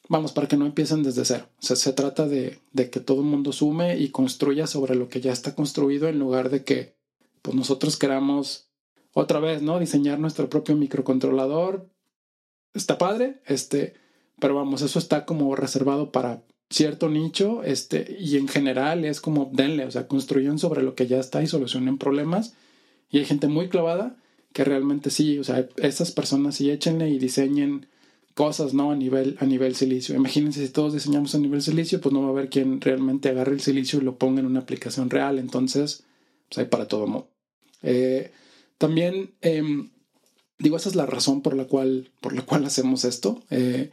vamos, 0.10 0.32
para 0.32 0.48
que 0.48 0.58
no 0.58 0.66
empiecen 0.66 1.04
desde 1.04 1.26
cero. 1.26 1.48
O 1.62 1.66
sea, 1.66 1.76
se 1.76 1.94
trata 1.94 2.28
de, 2.28 2.60
de 2.74 2.90
que 2.90 3.00
todo 3.00 3.22
el 3.22 3.28
mundo 3.28 3.52
sume 3.52 3.98
y 3.98 4.10
construya 4.10 4.68
sobre 4.68 4.96
lo 4.96 5.10
que 5.10 5.22
ya 5.22 5.32
está 5.32 5.56
construido 5.56 6.08
en 6.08 6.20
lugar 6.20 6.50
de 6.50 6.64
que 6.64 6.96
pues 7.42 7.56
nosotros 7.56 7.98
queramos 7.98 8.70
otra 9.14 9.40
vez, 9.40 9.62
¿no? 9.62 9.80
Diseñar 9.80 10.20
nuestro 10.20 10.50
propio 10.50 10.76
microcontrolador. 10.76 11.90
Está 12.74 12.98
padre, 12.98 13.42
este, 13.46 13.96
pero 14.40 14.56
vamos, 14.56 14.82
eso 14.82 15.00
está 15.00 15.26
como 15.26 15.56
reservado 15.56 16.12
para 16.12 16.44
cierto 16.70 17.10
nicho, 17.10 17.64
este, 17.64 18.16
y 18.20 18.38
en 18.38 18.48
general 18.48 19.04
es 19.04 19.20
como 19.20 19.50
denle, 19.52 19.86
o 19.86 19.92
sea, 19.92 20.08
construyan 20.08 20.58
sobre 20.58 20.82
lo 20.82 20.96
que 20.96 21.06
ya 21.06 21.20
está 21.20 21.44
y 21.44 21.48
solucionen 21.48 21.98
problemas. 21.98 22.54
Y 23.10 23.18
hay 23.20 23.26
gente 23.26 23.48
muy 23.48 23.68
clavada 23.68 24.16
que 24.54 24.64
realmente 24.64 25.10
sí, 25.10 25.38
o 25.38 25.44
sea, 25.44 25.68
esas 25.78 26.12
personas 26.12 26.56
sí 26.56 26.72
échenle 26.72 27.10
y 27.10 27.20
diseñen 27.20 27.88
cosas, 28.34 28.74
¿no? 28.74 28.92
A 28.92 28.96
nivel, 28.96 29.38
a 29.40 29.46
nivel 29.46 29.76
silicio. 29.76 30.16
Imagínense 30.16 30.66
si 30.66 30.72
todos 30.72 30.94
diseñamos 30.94 31.36
a 31.36 31.40
nivel 31.40 31.62
silicio, 31.62 32.02
pues 32.02 32.14
no 32.14 32.22
va 32.22 32.28
a 32.28 32.32
haber 32.32 32.50
quien 32.50 32.82
realmente 32.82 33.30
agarre 33.30 33.54
el 33.54 33.62
silicio 33.62 34.00
y 34.00 34.04
lo 34.04 34.18
ponga 34.18 34.40
en 34.40 34.46
una 34.46 34.62
aplicación 34.62 35.10
real. 35.10 35.40
Entonces, 35.40 36.04
pues 36.50 36.60
hay 36.60 36.66
para 36.66 36.88
todo 36.88 37.08
modo. 37.08 37.30
Eh, 37.84 38.32
también, 38.78 39.34
em, 39.42 39.92
digo, 40.60 40.78
esa 40.78 40.90
es 40.90 40.96
la 40.96 41.06
razón 41.06 41.42
por 41.42 41.56
la 41.56 41.66
cual, 41.66 42.12
por 42.22 42.34
la 42.34 42.44
cual 42.44 42.66
hacemos 42.66 43.06
esto. 43.06 43.44
Eh, 43.50 43.92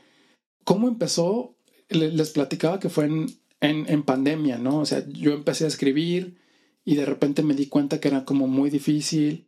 ¿Cómo 0.65 0.89
empezó? 0.89 1.55
Les 1.89 2.31
platicaba 2.31 2.79
que 2.81 2.91
fue 2.91 3.07
en, 3.07 3.27
en, 3.61 4.03
pandemia, 4.03 4.59
¿no? 4.59 4.81
O 4.81 4.87
sea, 4.87 5.07
yo 5.09 5.33
empecé 5.33 5.65
a 5.65 5.69
escribir 5.69 6.37
y 6.85 6.97
de 6.97 7.07
repente 7.07 7.43
me 7.43 7.55
di 7.55 7.67
cuenta 7.67 8.01
que 8.01 8.09
era 8.09 8.25
como 8.25 8.47
muy 8.47 8.71
difícil. 8.71 9.48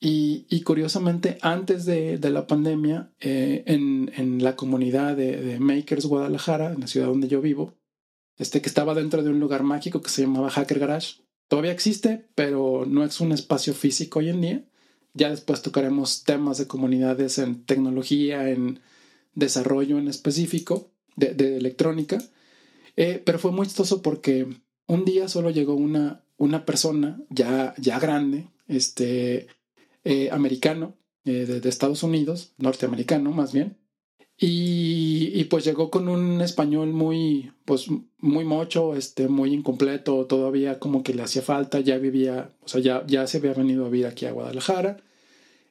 Y, 0.00 0.46
y 0.48 0.62
curiosamente, 0.62 1.38
antes 1.42 1.84
de, 1.84 2.18
de 2.18 2.30
la 2.30 2.46
pandemia, 2.46 3.10
eh, 3.20 3.64
en, 3.66 4.12
en, 4.16 4.42
la 4.44 4.54
comunidad 4.54 5.16
de, 5.16 5.40
de, 5.40 5.58
Makers 5.58 6.06
Guadalajara, 6.06 6.72
en 6.72 6.80
la 6.80 6.86
ciudad 6.86 7.08
donde 7.08 7.26
yo 7.26 7.40
vivo, 7.40 7.74
este 8.36 8.62
que 8.62 8.68
estaba 8.68 8.94
dentro 8.94 9.24
de 9.24 9.30
un 9.30 9.40
lugar 9.40 9.64
mágico 9.64 10.00
que 10.00 10.10
se 10.10 10.22
llamaba 10.22 10.50
Hacker 10.50 10.78
Garage, 10.78 11.22
todavía 11.48 11.72
existe, 11.72 12.28
pero 12.36 12.84
no 12.86 13.04
es 13.04 13.20
un 13.20 13.32
espacio 13.32 13.74
físico 13.74 14.20
hoy 14.20 14.28
en 14.28 14.40
día. 14.40 14.64
Ya 15.14 15.30
después 15.30 15.62
tocaremos 15.62 16.22
temas 16.22 16.58
de 16.58 16.68
comunidades 16.68 17.38
en 17.38 17.64
tecnología, 17.64 18.50
en 18.50 18.78
desarrollo 19.34 19.98
en 19.98 20.06
específico 20.06 20.92
de, 21.16 21.34
de 21.34 21.56
electrónica. 21.56 22.18
Eh, 22.96 23.20
pero 23.24 23.38
fue 23.38 23.50
muy 23.50 23.66
chistoso 23.66 24.02
porque 24.02 24.46
un 24.86 25.04
día 25.04 25.28
solo 25.28 25.50
llegó 25.50 25.74
una, 25.74 26.24
una 26.36 26.64
persona 26.64 27.20
ya, 27.30 27.74
ya 27.78 27.98
grande, 27.98 28.48
este, 28.66 29.48
eh, 30.04 30.30
americano, 30.30 30.96
eh, 31.24 31.46
de, 31.46 31.68
Estados 31.68 32.02
Unidos, 32.02 32.54
norteamericano 32.58 33.32
más 33.32 33.52
bien, 33.52 33.76
y, 34.40 35.32
y, 35.34 35.44
pues 35.44 35.64
llegó 35.64 35.90
con 35.90 36.08
un 36.08 36.40
español 36.40 36.92
muy, 36.92 37.52
pues 37.64 37.86
muy 38.18 38.44
mocho, 38.44 38.94
este, 38.94 39.26
muy 39.26 39.52
incompleto, 39.52 40.26
todavía 40.26 40.78
como 40.78 41.02
que 41.02 41.12
le 41.12 41.22
hacía 41.22 41.42
falta, 41.42 41.80
ya 41.80 41.98
vivía, 41.98 42.52
o 42.62 42.68
sea, 42.68 42.80
ya, 42.80 43.04
ya 43.06 43.26
se 43.26 43.38
había 43.38 43.54
venido 43.54 43.84
a 43.84 43.88
vivir 43.88 44.06
aquí 44.06 44.26
a 44.26 44.32
Guadalajara, 44.32 44.98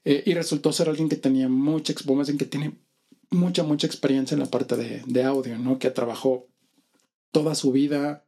y 0.03 0.33
resultó 0.33 0.71
ser 0.71 0.87
alguien 0.87 1.09
que 1.09 1.17
tenía 1.17 1.49
mucha, 1.49 1.93
alguien 1.93 2.37
que 2.37 2.45
tiene 2.45 2.77
mucha, 3.29 3.63
mucha 3.63 3.87
experiencia 3.87 4.35
en 4.35 4.39
la 4.39 4.49
parte 4.49 4.77
de, 4.77 5.01
de 5.05 5.23
audio, 5.23 5.57
¿no? 5.57 5.79
Que 5.79 5.91
trabajó 5.91 6.47
toda 7.31 7.55
su 7.55 7.71
vida 7.71 8.26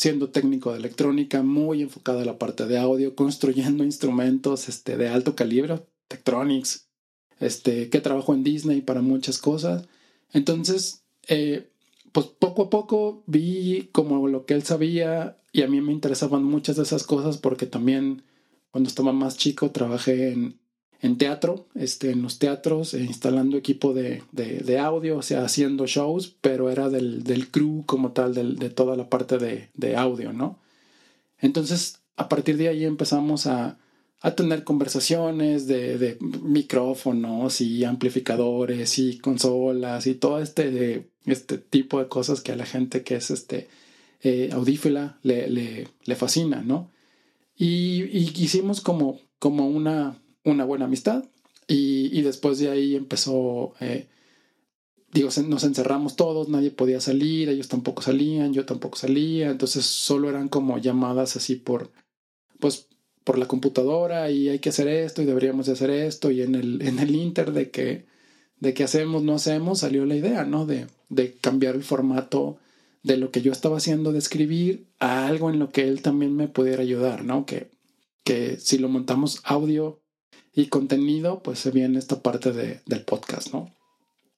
siendo 0.00 0.30
técnico 0.30 0.72
de 0.72 0.78
electrónica, 0.78 1.42
muy 1.42 1.82
enfocado 1.82 2.20
en 2.20 2.26
la 2.26 2.38
parte 2.38 2.64
de 2.64 2.78
audio, 2.78 3.14
construyendo 3.14 3.84
instrumentos 3.84 4.66
este, 4.70 4.96
de 4.96 5.10
alto 5.10 5.36
calibre, 5.36 5.82
Tektronix, 6.08 6.88
este, 7.38 7.90
que 7.90 8.00
trabajó 8.00 8.32
en 8.32 8.42
Disney 8.42 8.80
para 8.80 9.02
muchas 9.02 9.36
cosas. 9.36 9.86
Entonces, 10.32 11.04
eh, 11.28 11.68
pues 12.12 12.28
poco 12.28 12.62
a 12.62 12.70
poco 12.70 13.24
vi 13.26 13.90
como 13.92 14.26
lo 14.26 14.46
que 14.46 14.54
él 14.54 14.62
sabía 14.62 15.36
y 15.52 15.60
a 15.64 15.68
mí 15.68 15.82
me 15.82 15.92
interesaban 15.92 16.44
muchas 16.44 16.76
de 16.76 16.84
esas 16.84 17.04
cosas 17.04 17.36
porque 17.36 17.66
también 17.66 18.22
cuando 18.70 18.88
estaba 18.88 19.12
más 19.12 19.36
chico 19.36 19.70
trabajé 19.70 20.32
en, 20.32 20.59
en 21.02 21.16
teatro, 21.16 21.66
este, 21.74 22.10
en 22.10 22.22
los 22.22 22.38
teatros, 22.38 22.94
eh, 22.94 23.02
instalando 23.02 23.56
equipo 23.56 23.94
de, 23.94 24.22
de, 24.32 24.78
audio, 24.78 25.18
o 25.18 25.22
sea, 25.22 25.44
haciendo 25.44 25.86
shows, 25.86 26.36
pero 26.40 26.70
era 26.70 26.90
del, 26.90 27.24
del 27.24 27.50
crew 27.50 27.84
como 27.86 28.12
tal, 28.12 28.34
de 28.34 28.70
toda 28.70 28.96
la 28.96 29.08
parte 29.08 29.38
de, 29.38 29.70
de, 29.74 29.96
audio, 29.96 30.32
¿no? 30.32 30.58
Entonces, 31.38 32.00
a 32.16 32.28
partir 32.28 32.58
de 32.58 32.68
ahí 32.68 32.84
empezamos 32.84 33.46
a, 33.46 33.78
a 34.20 34.34
tener 34.34 34.64
conversaciones 34.64 35.66
de, 35.66 36.18
micrófonos 36.42 37.60
y 37.60 37.84
amplificadores 37.84 38.98
y 38.98 39.18
consolas 39.18 40.06
y 40.06 40.14
todo 40.14 40.40
este, 40.40 41.08
este 41.24 41.58
tipo 41.58 41.98
de 41.98 42.08
cosas 42.08 42.42
que 42.42 42.52
a 42.52 42.56
la 42.56 42.66
gente 42.66 43.02
que 43.02 43.16
es 43.16 43.30
este, 43.30 43.68
eh, 44.22 44.50
audífila 44.52 45.18
le, 45.22 45.48
le, 45.48 45.88
le, 46.04 46.16
fascina, 46.16 46.62
¿no? 46.62 46.90
Y, 47.56 48.04
y 48.04 48.32
hicimos 48.36 48.82
como, 48.82 49.18
como 49.38 49.66
una, 49.68 50.18
una 50.44 50.64
buena 50.64 50.86
amistad 50.86 51.24
y, 51.72 52.22
después 52.22 52.58
de 52.58 52.68
ahí 52.68 52.96
empezó, 52.96 53.74
eh, 53.78 54.08
digo, 55.12 55.28
nos 55.46 55.62
encerramos 55.62 56.16
todos, 56.16 56.48
nadie 56.48 56.72
podía 56.72 57.00
salir, 57.00 57.48
ellos 57.48 57.68
tampoco 57.68 58.02
salían, 58.02 58.52
yo 58.52 58.66
tampoco 58.66 58.98
salía, 58.98 59.50
entonces 59.50 59.86
solo 59.86 60.28
eran 60.28 60.48
como 60.48 60.78
llamadas 60.78 61.36
así 61.36 61.54
por, 61.54 61.92
pues, 62.58 62.88
por 63.22 63.38
la 63.38 63.46
computadora 63.46 64.32
y 64.32 64.48
hay 64.48 64.58
que 64.58 64.70
hacer 64.70 64.88
esto 64.88 65.22
y 65.22 65.26
deberíamos 65.26 65.66
de 65.66 65.72
hacer 65.72 65.90
esto 65.90 66.32
y 66.32 66.42
en 66.42 66.56
el, 66.56 66.82
en 66.82 66.98
el 66.98 67.14
inter 67.14 67.52
de 67.52 67.70
que, 67.70 68.04
de 68.58 68.74
que 68.74 68.82
hacemos, 68.82 69.22
no 69.22 69.34
hacemos, 69.34 69.78
salió 69.78 70.04
la 70.06 70.16
idea, 70.16 70.44
¿no? 70.44 70.66
De, 70.66 70.88
de 71.08 71.34
cambiar 71.34 71.76
el 71.76 71.84
formato 71.84 72.58
de 73.04 73.16
lo 73.16 73.30
que 73.30 73.42
yo 73.42 73.52
estaba 73.52 73.76
haciendo 73.76 74.10
de 74.10 74.18
escribir 74.18 74.86
a 74.98 75.28
algo 75.28 75.50
en 75.50 75.60
lo 75.60 75.70
que 75.70 75.86
él 75.86 76.02
también 76.02 76.34
me 76.34 76.48
pudiera 76.48 76.82
ayudar, 76.82 77.24
¿no? 77.24 77.46
Que, 77.46 77.70
que 78.24 78.58
si 78.58 78.78
lo 78.78 78.88
montamos 78.88 79.40
audio 79.44 80.00
y 80.52 80.66
contenido, 80.66 81.42
pues 81.42 81.58
se 81.58 81.70
viene 81.70 81.98
esta 81.98 82.22
parte 82.22 82.52
de, 82.52 82.80
del 82.86 83.02
podcast, 83.02 83.52
¿no? 83.52 83.70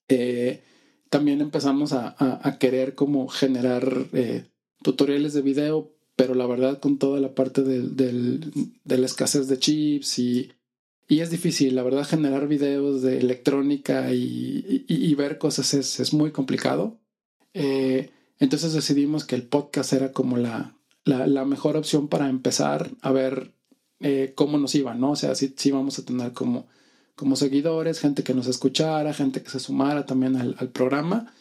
Eh, 0.09 0.62
también 1.09 1.40
empezamos 1.40 1.92
a, 1.92 2.16
a, 2.19 2.59
querer 2.59 2.95
como 2.95 3.28
generar 3.28 4.07
eh, 4.12 4.47
tutoriales 4.83 5.35
de 5.35 5.42
video, 5.42 5.95
pero 6.16 6.35
la 6.35 6.47
verdad 6.47 6.81
con 6.81 6.99
toda 6.99 7.21
la 7.21 7.35
parte 7.35 7.62
del, 7.62 7.97
de 7.97 8.99
la 8.99 9.07
escasez 9.07 9.47
de 9.49 9.59
chips 9.59 10.19
y, 10.19 10.52
y, 11.09 11.21
es 11.21 11.31
difícil, 11.31 11.75
la 11.75 11.83
verdad 11.83 12.04
generar 12.07 12.49
videos 12.49 13.02
de 13.02 13.19
electrónica 13.19 14.12
y, 14.12 14.85
y, 14.88 15.14
ver 15.14 15.38
cosas 15.38 15.75
es, 15.75 16.00
es 16.00 16.14
muy 16.14 16.31
complicado. 16.31 16.99
Eh, 17.52 18.11
entonces 18.38 18.73
decidimos 18.73 19.25
que 19.25 19.35
el 19.35 19.42
podcast 19.42 19.92
era 19.92 20.12
como 20.12 20.38
la, 20.38 20.76
la 21.04 21.45
mejor 21.45 21.76
opción 21.76 22.09
para 22.09 22.28
empezar 22.28 22.90
a 23.02 23.12
ver 23.12 23.52
eh, 24.02 24.32
cómo 24.35 24.59
nos 24.59 24.75
iba, 24.75 24.94
¿no? 24.94 25.12
O 25.12 25.16
sea, 25.16 25.35
sí, 25.35 25.54
sí 25.56 25.71
vamos 25.71 25.99
a 25.99 26.04
tener 26.04 26.32
como, 26.32 26.66
como 27.14 27.37
seguidores, 27.37 28.00
gente 28.00 28.25
que 28.25 28.35
nos 28.35 28.49
escuchara, 28.49 29.14
gente 29.14 29.42
que 29.42 29.50
se 29.50 29.61
sumara 29.61 30.06
también 30.06 30.37
al, 30.37 30.56
al 30.59 30.68
programa. 30.68 31.32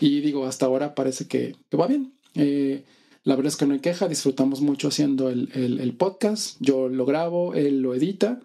Y 0.00 0.20
digo, 0.20 0.46
hasta 0.46 0.66
ahora 0.66 0.94
parece 0.94 1.26
que, 1.26 1.56
que 1.70 1.76
va 1.76 1.86
bien. 1.86 2.12
Eh, 2.34 2.84
la 3.24 3.36
verdad 3.36 3.52
es 3.52 3.56
que 3.56 3.66
no 3.66 3.74
hay 3.74 3.80
queja, 3.80 4.08
disfrutamos 4.08 4.60
mucho 4.60 4.88
haciendo 4.88 5.28
el, 5.28 5.50
el, 5.54 5.80
el, 5.80 5.92
podcast. 5.94 6.56
Yo 6.60 6.88
lo 6.88 7.04
grabo, 7.04 7.54
él 7.54 7.80
lo 7.82 7.94
edita, 7.94 8.40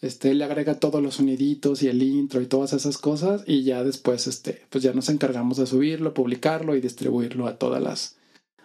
este, 0.00 0.30
él 0.30 0.38
le 0.38 0.44
agrega 0.44 0.78
todos 0.78 1.02
los 1.02 1.16
soniditos 1.16 1.82
y 1.82 1.88
el 1.88 2.02
intro 2.02 2.40
y 2.40 2.46
todas 2.46 2.72
esas 2.72 2.98
cosas. 2.98 3.42
Y 3.46 3.62
ya 3.62 3.82
después, 3.82 4.26
este, 4.26 4.62
pues 4.70 4.84
ya 4.84 4.92
nos 4.92 5.08
encargamos 5.08 5.56
de 5.56 5.66
subirlo, 5.66 6.14
publicarlo 6.14 6.76
y 6.76 6.80
distribuirlo 6.80 7.46
a 7.46 7.58
todas 7.58 7.82
las, 7.82 8.16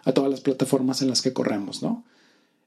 a 0.04 0.12
todas 0.12 0.30
las 0.30 0.40
plataformas 0.40 1.02
en 1.02 1.08
las 1.08 1.22
que 1.22 1.32
corremos, 1.32 1.82
¿no? 1.82 2.04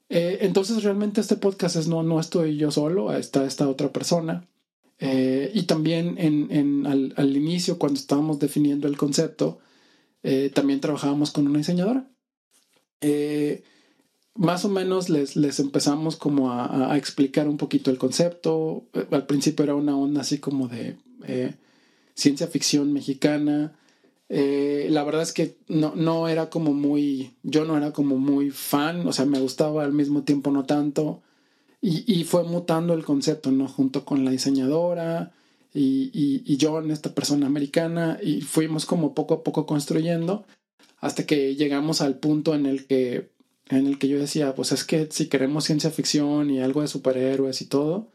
Eh, 0.09 0.39
entonces 0.41 0.83
realmente 0.83 1.21
este 1.21 1.35
podcast 1.35 1.75
es 1.75 1.87
no, 1.87 2.03
no 2.03 2.19
estoy 2.19 2.57
yo 2.57 2.71
solo, 2.71 3.13
está 3.13 3.45
esta 3.45 3.67
otra 3.67 3.91
persona. 3.91 4.47
Eh, 4.99 5.51
y 5.53 5.63
también 5.63 6.15
en, 6.17 6.47
en, 6.49 6.87
al, 6.87 7.13
al, 7.17 7.35
inicio, 7.35 7.77
cuando 7.77 7.99
estábamos 7.99 8.39
definiendo 8.39 8.87
el 8.87 8.97
concepto, 8.97 9.59
eh, 10.23 10.51
también 10.53 10.79
trabajábamos 10.79 11.31
con 11.31 11.47
una 11.47 11.59
diseñadora. 11.59 12.09
más 14.35 14.65
o 14.65 14.69
menos 14.69 15.09
les, 15.09 15.35
les 15.35 15.59
empezamos 15.59 16.15
como 16.15 16.51
a, 16.51 16.91
a, 16.93 16.97
explicar 16.97 17.47
un 17.47 17.57
poquito 17.57 17.91
el 17.91 17.97
concepto. 17.97 18.85
Al 19.11 19.25
principio 19.25 19.63
era 19.63 19.75
una 19.75 19.97
onda 19.97 20.21
así 20.21 20.39
como 20.39 20.67
de 20.67 20.97
ciencia 22.15 22.47
ficción 22.47 22.93
mexicana. 22.93 23.77
Eh, 24.29 24.87
la 24.89 25.03
verdad 25.03 25.21
es 25.21 25.31
que 25.33 25.57
no, 25.67 25.93
no 25.95 26.27
era 26.27 26.49
como 26.49 26.73
muy, 26.73 27.33
yo 27.43 27.65
no 27.65 27.77
era 27.77 27.93
como 27.93 28.17
muy 28.17 28.51
fan, 28.51 29.07
o 29.07 29.13
sea, 29.13 29.25
me 29.25 29.39
gustaba 29.39 29.83
al 29.83 29.93
mismo 29.93 30.23
tiempo 30.23 30.51
no 30.51 30.65
tanto. 30.65 31.21
Y, 31.81 32.03
y 32.11 32.23
fue 32.23 32.43
mutando 32.43 32.93
el 32.93 33.05
concepto, 33.05 33.51
¿no? 33.51 33.67
Junto 33.67 34.03
con 34.03 34.25
la 34.25 34.31
diseñadora 34.31 35.31
y, 35.73 36.09
y, 36.13 36.43
y 36.45 36.57
John, 36.59 36.91
esta 36.91 37.13
persona 37.13 37.45
americana, 37.47 38.19
y 38.21 38.41
fuimos 38.41 38.85
como 38.85 39.13
poco 39.13 39.35
a 39.35 39.43
poco 39.43 39.65
construyendo 39.65 40.45
hasta 40.99 41.25
que 41.25 41.55
llegamos 41.55 42.01
al 42.01 42.17
punto 42.17 42.55
en 42.55 42.65
el 42.65 42.87
que, 42.87 43.29
en 43.69 43.85
el 43.87 43.99
que 43.99 44.07
yo 44.07 44.19
decía, 44.19 44.55
pues 44.55 44.71
es 44.71 44.83
que 44.83 45.07
si 45.11 45.27
queremos 45.27 45.65
ciencia 45.65 45.91
ficción 45.91 46.49
y 46.49 46.59
algo 46.61 46.81
de 46.81 46.87
superhéroes 46.87 47.61
y 47.61 47.65
todo, 47.65 48.07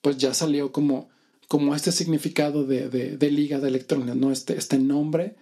pues 0.00 0.16
ya 0.18 0.32
salió 0.34 0.72
como, 0.72 1.08
como 1.48 1.74
este 1.74 1.90
significado 1.92 2.64
de, 2.64 2.88
de, 2.88 3.16
de 3.16 3.30
Liga 3.30 3.58
de 3.58 3.68
Electrones, 3.68 4.16
¿no? 4.16 4.30
Este, 4.30 4.56
este 4.56 4.78
nombre 4.78 5.34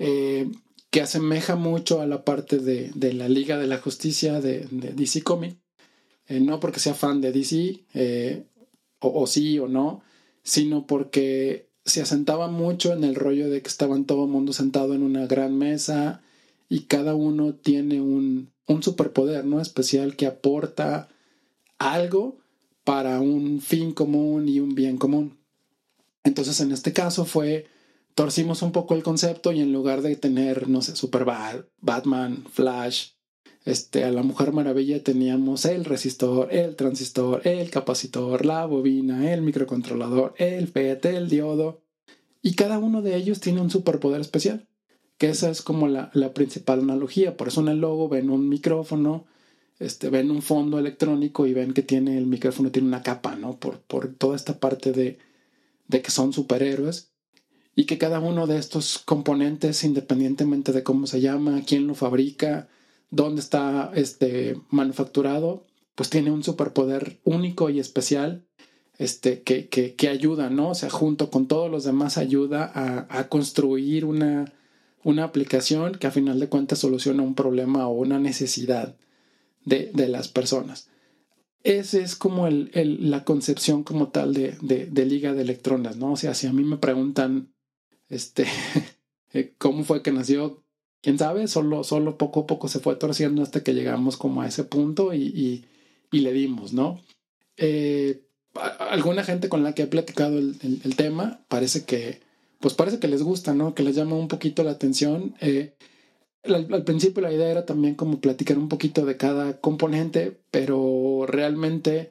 eh, 0.00 0.50
que 0.90 1.02
asemeja 1.02 1.56
mucho 1.56 2.00
a 2.00 2.06
la 2.06 2.24
parte 2.24 2.58
de, 2.58 2.90
de, 2.94 3.12
la 3.12 3.28
Liga 3.28 3.58
de 3.58 3.66
la 3.66 3.78
Justicia 3.78 4.40
de, 4.40 4.66
DC 4.70 5.22
Comics. 5.22 5.56
Eh, 6.26 6.40
no 6.40 6.58
porque 6.58 6.80
sea 6.80 6.94
fan 6.94 7.20
de 7.20 7.32
DC, 7.32 7.84
eh, 7.94 8.44
o, 8.98 9.20
o, 9.20 9.26
sí 9.26 9.58
o 9.58 9.68
no, 9.68 10.02
sino 10.42 10.86
porque 10.86 11.68
se 11.84 12.00
asentaba 12.00 12.48
mucho 12.48 12.94
en 12.94 13.04
el 13.04 13.14
rollo 13.14 13.50
de 13.50 13.60
que 13.60 13.68
estaban 13.68 14.06
todo 14.06 14.24
el 14.24 14.30
mundo 14.30 14.54
sentado 14.54 14.94
en 14.94 15.02
una 15.02 15.26
gran 15.26 15.56
mesa 15.58 16.22
y 16.70 16.84
cada 16.84 17.14
uno 17.14 17.54
tiene 17.54 18.00
un, 18.00 18.50
un 18.66 18.82
superpoder 18.82 19.44
¿no? 19.44 19.60
especial 19.60 20.16
que 20.16 20.26
aporta 20.26 21.08
algo 21.78 22.38
para 22.84 23.20
un 23.20 23.60
fin 23.60 23.92
común 23.92 24.48
y 24.48 24.60
un 24.60 24.74
bien 24.74 24.96
común. 24.96 25.38
Entonces 26.24 26.58
en 26.60 26.72
este 26.72 26.94
caso 26.94 27.26
fue 27.26 27.66
torcimos 28.20 28.60
un 28.60 28.70
poco 28.70 28.94
el 28.94 29.02
concepto 29.02 29.50
y 29.50 29.60
en 29.60 29.72
lugar 29.72 30.02
de 30.02 30.14
tener, 30.14 30.68
no 30.68 30.82
sé, 30.82 30.94
Superbad, 30.94 31.64
Batman, 31.80 32.44
Flash, 32.52 33.12
este, 33.64 34.04
a 34.04 34.10
la 34.10 34.22
Mujer 34.22 34.52
Maravilla 34.52 35.02
teníamos 35.02 35.64
el 35.64 35.86
resistor, 35.86 36.52
el 36.52 36.76
transistor, 36.76 37.40
el 37.46 37.70
capacitor, 37.70 38.44
la 38.44 38.66
bobina, 38.66 39.32
el 39.32 39.40
microcontrolador, 39.40 40.34
el 40.36 40.68
FET, 40.68 41.06
el 41.06 41.30
diodo, 41.30 41.80
y 42.42 42.56
cada 42.56 42.78
uno 42.78 43.00
de 43.00 43.16
ellos 43.16 43.40
tiene 43.40 43.62
un 43.62 43.70
superpoder 43.70 44.20
especial, 44.20 44.68
que 45.16 45.30
esa 45.30 45.48
es 45.48 45.62
como 45.62 45.88
la, 45.88 46.10
la 46.12 46.34
principal 46.34 46.80
analogía. 46.80 47.38
Por 47.38 47.48
eso 47.48 47.62
en 47.62 47.68
el 47.68 47.78
logo 47.78 48.10
ven 48.10 48.28
un 48.28 48.50
micrófono, 48.50 49.24
este, 49.78 50.10
ven 50.10 50.30
un 50.30 50.42
fondo 50.42 50.78
electrónico 50.78 51.46
y 51.46 51.54
ven 51.54 51.72
que 51.72 51.82
tiene 51.82 52.18
el 52.18 52.26
micrófono, 52.26 52.70
tiene 52.70 52.88
una 52.88 53.02
capa, 53.02 53.34
¿no? 53.34 53.58
Por, 53.58 53.80
por 53.80 54.12
toda 54.12 54.36
esta 54.36 54.60
parte 54.60 54.92
de, 54.92 55.16
de 55.88 56.02
que 56.02 56.10
son 56.10 56.34
superhéroes 56.34 57.09
y 57.80 57.86
que 57.86 57.96
cada 57.96 58.20
uno 58.20 58.46
de 58.46 58.58
estos 58.58 58.98
componentes, 58.98 59.84
independientemente 59.84 60.70
de 60.70 60.82
cómo 60.82 61.06
se 61.06 61.22
llama, 61.22 61.62
quién 61.66 61.86
lo 61.86 61.94
fabrica, 61.94 62.68
dónde 63.08 63.40
está 63.40 63.90
este, 63.94 64.60
manufacturado, 64.68 65.64
pues 65.94 66.10
tiene 66.10 66.30
un 66.30 66.44
superpoder 66.44 67.20
único 67.24 67.70
y 67.70 67.80
especial 67.80 68.44
este, 68.98 69.40
que, 69.40 69.70
que, 69.70 69.94
que, 69.94 70.08
ayuda, 70.10 70.50
¿no? 70.50 70.72
O 70.72 70.74
sea, 70.74 70.90
junto 70.90 71.30
con 71.30 71.48
todos 71.48 71.70
los 71.70 71.84
demás 71.84 72.18
ayuda 72.18 72.70
a, 72.74 73.06
a, 73.18 73.28
construir 73.30 74.04
una, 74.04 74.52
una 75.02 75.24
aplicación 75.24 75.94
que 75.94 76.06
a 76.06 76.10
final 76.10 76.38
de 76.38 76.50
cuentas 76.50 76.80
soluciona 76.80 77.22
un 77.22 77.34
problema 77.34 77.88
o 77.88 77.92
una 77.92 78.18
necesidad 78.18 78.94
de, 79.64 79.90
de 79.94 80.06
las 80.06 80.28
personas. 80.28 80.90
Esa 81.64 81.98
es 81.98 82.14
como 82.14 82.46
el, 82.46 82.70
el, 82.74 83.10
la 83.10 83.24
concepción 83.24 83.84
como 83.84 84.08
tal 84.08 84.34
de, 84.34 84.58
de, 84.60 84.84
de, 84.84 85.06
liga 85.06 85.32
de 85.32 85.40
electrones, 85.40 85.96
¿no? 85.96 86.12
O 86.12 86.16
sea, 86.16 86.34
si 86.34 86.46
a 86.46 86.52
mí 86.52 86.62
me 86.62 86.76
preguntan, 86.76 87.54
este, 88.10 88.46
cómo 89.58 89.84
fue 89.84 90.02
que 90.02 90.12
nació, 90.12 90.62
quién 91.00 91.18
sabe, 91.18 91.48
solo, 91.48 91.84
solo 91.84 92.18
poco 92.18 92.40
a 92.40 92.46
poco 92.46 92.68
se 92.68 92.80
fue 92.80 92.96
torciendo 92.96 93.42
hasta 93.42 93.62
que 93.62 93.72
llegamos 93.72 94.16
como 94.16 94.42
a 94.42 94.46
ese 94.46 94.64
punto 94.64 95.14
y, 95.14 95.64
y, 96.12 96.18
le 96.18 96.32
dimos, 96.32 96.72
¿no? 96.72 97.00
Eh, 97.56 98.22
alguna 98.54 99.22
gente 99.22 99.48
con 99.48 99.62
la 99.62 99.74
que 99.74 99.82
he 99.82 99.86
platicado 99.86 100.38
el, 100.38 100.56
el, 100.62 100.80
el, 100.84 100.96
tema 100.96 101.40
parece 101.48 101.84
que, 101.84 102.20
pues 102.58 102.74
parece 102.74 102.98
que 102.98 103.08
les 103.08 103.22
gusta, 103.22 103.54
¿no? 103.54 103.74
Que 103.74 103.84
les 103.84 103.94
llama 103.94 104.16
un 104.16 104.28
poquito 104.28 104.64
la 104.64 104.72
atención. 104.72 105.36
Eh, 105.40 105.74
al, 106.42 106.66
al, 106.72 106.84
principio 106.84 107.22
la 107.22 107.32
idea 107.32 107.48
era 107.48 107.64
también 107.64 107.94
como 107.94 108.20
platicar 108.20 108.58
un 108.58 108.68
poquito 108.68 109.06
de 109.06 109.16
cada 109.16 109.60
componente, 109.60 110.40
pero 110.50 111.26
realmente 111.28 112.10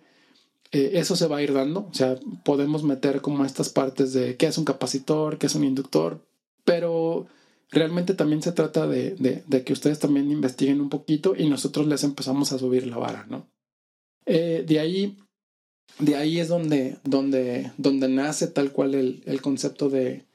eh, 0.72 0.92
eso 0.94 1.16
se 1.16 1.28
va 1.28 1.38
a 1.38 1.42
ir 1.42 1.54
dando. 1.54 1.88
O 1.90 1.94
sea, 1.94 2.18
podemos 2.44 2.84
meter 2.84 3.22
como 3.22 3.46
estas 3.46 3.70
partes 3.70 4.14
de 4.14 4.38
qué 4.38 4.48
es 4.48 4.58
un 4.58 4.66
capacitor, 4.66 5.38
qué 5.38 5.48
es 5.48 5.56
un 5.56 5.64
inductor, 5.64 6.26
pero 6.64 7.28
realmente 7.72 8.14
también 8.14 8.42
se 8.42 8.52
trata 8.52 8.88
de, 8.88 9.12
de, 9.16 9.64
que 9.64 9.74
ustedes 9.74 10.00
también 10.00 10.32
investiguen 10.32 10.82
un 10.82 10.90
poquito 10.90 11.36
y 11.38 11.48
nosotros 11.50 11.88
les 11.88 12.04
empezamos 12.04 12.52
a 12.52 12.60
subir 12.60 12.88
la 12.88 12.98
vara, 12.98 13.26
¿no? 13.30 13.48
Eh, 14.26 14.64
de 14.68 14.80
ahí, 14.80 15.18
de 16.00 16.16
ahí 16.16 16.40
es 16.40 16.48
donde, 16.48 16.98
donde, 17.04 17.72
donde 17.78 18.08
nace 18.08 18.48
tal 18.48 18.72
cual 18.72 18.96
el, 18.96 19.24
el 19.26 19.42
concepto 19.42 19.90
de, 19.90 20.26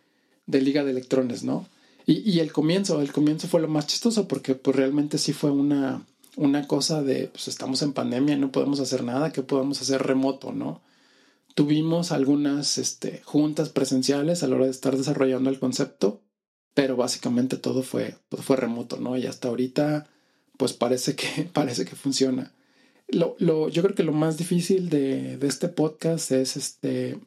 de, 0.47 0.61
liga 0.61 0.85
de 0.85 0.93
electrones, 0.93 1.45
¿no? 1.45 1.69
Y, 2.07 2.29
y, 2.31 2.41
el 2.41 2.53
comienzo, 2.53 3.01
el 3.01 3.13
comienzo 3.13 3.49
fue 3.49 3.63
lo 3.63 3.69
más 3.69 3.87
chistoso 3.87 4.29
porque 4.29 4.55
pues 4.55 4.77
realmente 4.77 5.17
sí 5.17 5.33
fue 5.33 5.51
una, 5.51 6.05
una 6.37 6.67
cosa 6.67 7.03
de, 7.03 7.29
pues 7.29 7.49
estamos 7.49 7.83
en 7.83 7.93
pandemia, 7.93 8.37
no 8.37 8.53
podemos 8.53 8.81
hacer 8.81 9.05
nada, 9.05 9.33
que 9.33 9.43
podemos 9.43 9.81
hacer 9.81 10.03
remoto, 10.03 10.53
¿no? 10.53 10.83
Tuvimos 11.55 12.13
algunas 12.13 12.79
este, 12.79 13.23
juntas 13.25 13.69
presenciales 13.69 14.43
a 14.43 14.49
la 14.49 14.57
hora 14.57 14.65
de 14.65 14.71
estar 14.73 14.97
desarrollando 14.97 15.51
el 15.51 15.61
concepto 15.61 16.25
pero 16.75 16.97
básicamente 16.97 17.57
todo 17.57 17.83
fue, 17.83 18.17
fue 18.31 18.57
remoto, 18.57 18.99
¿no? 18.99 19.17
Y 19.17 19.27
hasta 19.27 19.49
ahorita, 19.49 20.09
pues 20.59 20.73
parece 20.73 21.15
que, 21.15 21.49
parece 21.53 21.85
que 21.85 21.97
funciona. 21.97 22.53
Lo, 23.09 23.37
lo, 23.39 23.69
yo 23.69 23.83
creo 23.83 23.95
que 23.95 24.03
lo 24.03 24.13
más 24.13 24.37
difícil 24.37 24.91
de, 24.91 25.37
de 25.37 25.47
este 25.47 25.69
podcast 25.69 26.33
es 26.33 26.57
este, 26.57 27.21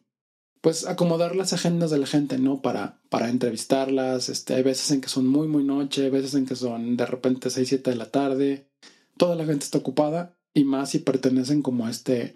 pues 0.62 0.86
acomodar 0.86 1.36
las 1.36 1.54
agendas 1.54 1.92
de 1.92 2.00
la 2.00 2.08
gente, 2.08 2.38
¿no? 2.40 2.62
Para, 2.62 3.00
para 3.10 3.30
entrevistarlas. 3.30 4.28
Este, 4.28 4.56
hay 4.56 4.64
veces 4.64 4.92
en 4.92 5.02
que 5.02 5.10
son 5.10 5.28
muy, 5.28 5.48
muy 5.48 5.64
noche, 5.64 6.04
hay 6.04 6.10
veces 6.10 6.34
en 6.34 6.46
que 6.46 6.56
son 6.56 6.98
de 6.98 7.06
repente 7.06 7.50
6, 7.50 7.70
7 7.70 7.92
de 7.92 7.96
la 7.96 8.12
tarde. 8.12 8.67
Toda 9.18 9.36
la 9.36 9.46
gente 9.46 9.66
está 9.66 9.78
ocupada 9.78 10.38
y 10.54 10.64
más 10.64 10.92
si 10.92 11.00
pertenecen 11.00 11.62
como 11.62 11.86
a 11.86 11.92
este, 11.92 12.36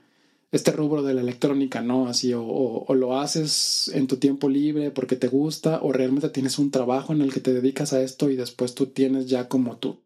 este 0.52 0.72
rubro 0.72 1.04
de 1.04 1.14
la 1.14 1.22
electrónica, 1.22 1.82
¿no? 1.82 2.08
Así, 2.08 2.34
o, 2.36 2.86
lo 2.94 3.20
haces 3.20 3.90
en 3.94 4.08
tu 4.08 4.18
tiempo 4.18 4.50
libre 4.50 4.92
porque 4.92 5.16
te 5.16 5.28
gusta, 5.28 5.80
o 5.82 5.92
realmente 5.92 6.30
tienes 6.30 6.60
un 6.60 6.72
trabajo 6.72 7.14
en 7.14 7.22
el 7.22 7.34
que 7.34 7.40
te 7.40 7.54
dedicas 7.54 7.94
a 7.94 8.02
esto 8.02 8.30
y 8.30 8.36
después 8.36 8.76
tú 8.76 8.88
tienes 8.88 9.28
ya 9.28 9.48
como 9.48 9.78
tu, 9.78 9.98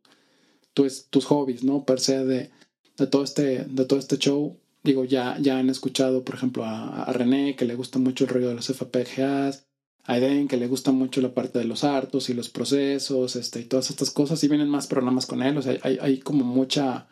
tu 0.74 0.88
tus 1.10 1.26
hobbies, 1.26 1.64
¿no? 1.64 1.86
Per 1.86 2.00
se 2.00 2.24
de, 2.26 2.52
de, 2.98 3.08
todo 3.08 3.24
este, 3.24 3.66
de 3.66 3.86
todo 3.86 4.00
este 4.00 4.18
show. 4.18 4.58
Digo, 4.84 5.04
ya, 5.04 5.38
ya 5.40 5.58
han 5.58 5.70
escuchado, 5.70 6.24
por 6.24 6.36
ejemplo, 6.36 6.64
a, 6.64 7.04
a 7.04 7.14
René, 7.14 7.56
que 7.56 7.66
le 7.66 7.76
gusta 7.76 8.00
mucho 8.00 8.26
el 8.26 8.30
rollo 8.30 8.50
de 8.50 8.56
los 8.56 8.68
FPGAs, 8.68 9.66
a 10.06 10.18
Eden, 10.18 10.48
que 10.48 10.58
le 10.58 10.68
gusta 10.68 10.92
mucho 10.92 11.20
la 11.22 11.34
parte 11.34 11.60
de 11.60 11.66
los 11.66 11.84
hartos 11.84 12.30
y 12.30 12.34
los 12.34 12.50
procesos, 12.50 13.36
este, 13.36 13.62
y 13.62 13.66
todas 13.66 13.90
estas 13.90 14.12
cosas, 14.12 14.44
y 14.44 14.48
vienen 14.48 14.70
más 14.70 14.88
programas 14.88 15.26
con 15.26 15.42
él, 15.42 15.58
o 15.58 15.62
sea, 15.62 15.78
hay, 15.82 16.20
como 16.20 16.46
mucha, 16.46 17.08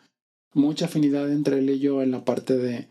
mucha 0.52 0.86
afinidad 0.86 1.30
entre 1.30 1.58
él 1.58 1.70
y 1.70 1.80
yo 1.80 2.02
en 2.02 2.12
la 2.12 2.24
parte 2.24 2.56
de, 2.56 2.88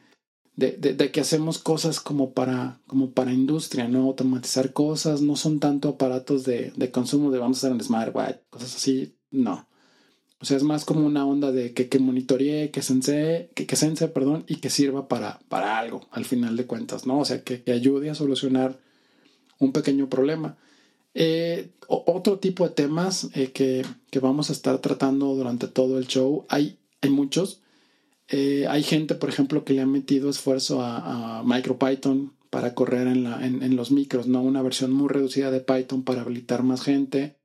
de, 0.55 1.11
que 1.11 1.21
hacemos 1.21 1.57
cosas 1.57 2.01
como 2.01 2.33
para, 2.33 2.81
como 2.85 3.11
para 3.11 3.31
industria, 3.31 3.87
¿no? 3.87 4.03
Automatizar 4.03 4.73
cosas, 4.73 5.21
no 5.21 5.37
son 5.37 5.59
tanto 5.59 5.89
aparatos 5.89 6.43
de, 6.43 6.73
de 6.75 6.91
consumo 6.91 7.31
de 7.31 7.39
vamos 7.39 7.57
a 7.57 7.67
hacer 7.67 7.71
un 7.71 7.83
smartwatch, 7.83 8.37
cosas 8.49 8.75
así, 8.75 9.15
no. 9.31 9.67
O 10.41 10.45
sea, 10.45 10.57
es 10.57 10.63
más 10.63 10.83
como 10.83 11.05
una 11.05 11.25
onda 11.25 11.53
de 11.53 11.73
que, 11.73 11.87
que 11.87 11.99
monitoree, 11.99 12.71
que 12.71 12.81
sense, 12.81 13.51
que, 13.55 13.65
que 13.65 13.77
sense, 13.77 14.09
perdón, 14.09 14.43
y 14.47 14.57
que 14.57 14.69
sirva 14.69 15.07
para, 15.07 15.39
para 15.47 15.79
algo, 15.79 16.05
al 16.11 16.25
final 16.25 16.57
de 16.57 16.65
cuentas, 16.65 17.07
¿no? 17.07 17.19
O 17.19 17.25
sea, 17.25 17.41
que, 17.45 17.63
que 17.63 17.71
ayude 17.71 18.09
a 18.09 18.15
solucionar 18.15 18.77
un 19.65 19.71
pequeño 19.71 20.09
problema. 20.09 20.57
Eh, 21.13 21.69
otro 21.87 22.39
tipo 22.39 22.67
de 22.67 22.73
temas 22.73 23.29
eh, 23.33 23.51
que, 23.51 23.85
que 24.09 24.19
vamos 24.19 24.49
a 24.49 24.53
estar 24.53 24.79
tratando 24.79 25.35
durante 25.35 25.67
todo 25.67 25.99
el 25.99 26.07
show, 26.07 26.45
hay, 26.49 26.79
hay 27.01 27.09
muchos, 27.09 27.61
eh, 28.29 28.65
hay 28.67 28.83
gente, 28.83 29.15
por 29.15 29.29
ejemplo, 29.29 29.63
que 29.63 29.73
le 29.73 29.81
ha 29.81 29.85
metido 29.85 30.29
esfuerzo 30.29 30.81
a, 30.81 31.39
a 31.39 31.43
MicroPython 31.43 32.33
para 32.49 32.75
correr 32.75 33.07
en, 33.07 33.23
la, 33.23 33.45
en, 33.45 33.75
los 33.75 33.89
micros, 33.89 34.27
¿no? 34.27 34.43
Una 34.43 34.61
versión 34.61 34.91
muy 34.91 35.09
reducida 35.09 35.49
de 35.49 35.59
Python 35.59 36.03
para 36.03 36.21
habilitar 36.21 36.61
más 36.61 36.83
gente. 36.83 37.37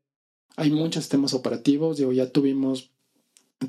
Hay 0.57 0.71
muchos 0.71 1.05
sistemas 1.05 1.33
operativos, 1.33 1.97
digo, 1.97 2.13
ya 2.13 2.31
tuvimos 2.31 2.91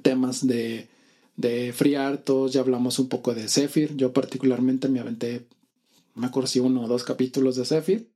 temas 0.01 0.45
de, 0.45 0.89
de 1.37 1.71
FreeRTOS, 1.71 2.51
ya 2.51 2.59
hablamos 2.59 2.99
un 2.99 3.07
poco 3.07 3.33
de 3.33 3.47
Zephyr. 3.47 3.95
Yo 3.95 4.11
particularmente 4.11 4.89
me 4.89 4.99
aventé, 4.99 5.47
me 6.13 6.27
acuerdo 6.27 6.47
si 6.47 6.59
uno 6.59 6.83
o 6.83 6.87
dos 6.89 7.05
capítulos 7.05 7.55
de 7.55 7.63
Zephyr. 7.63 8.09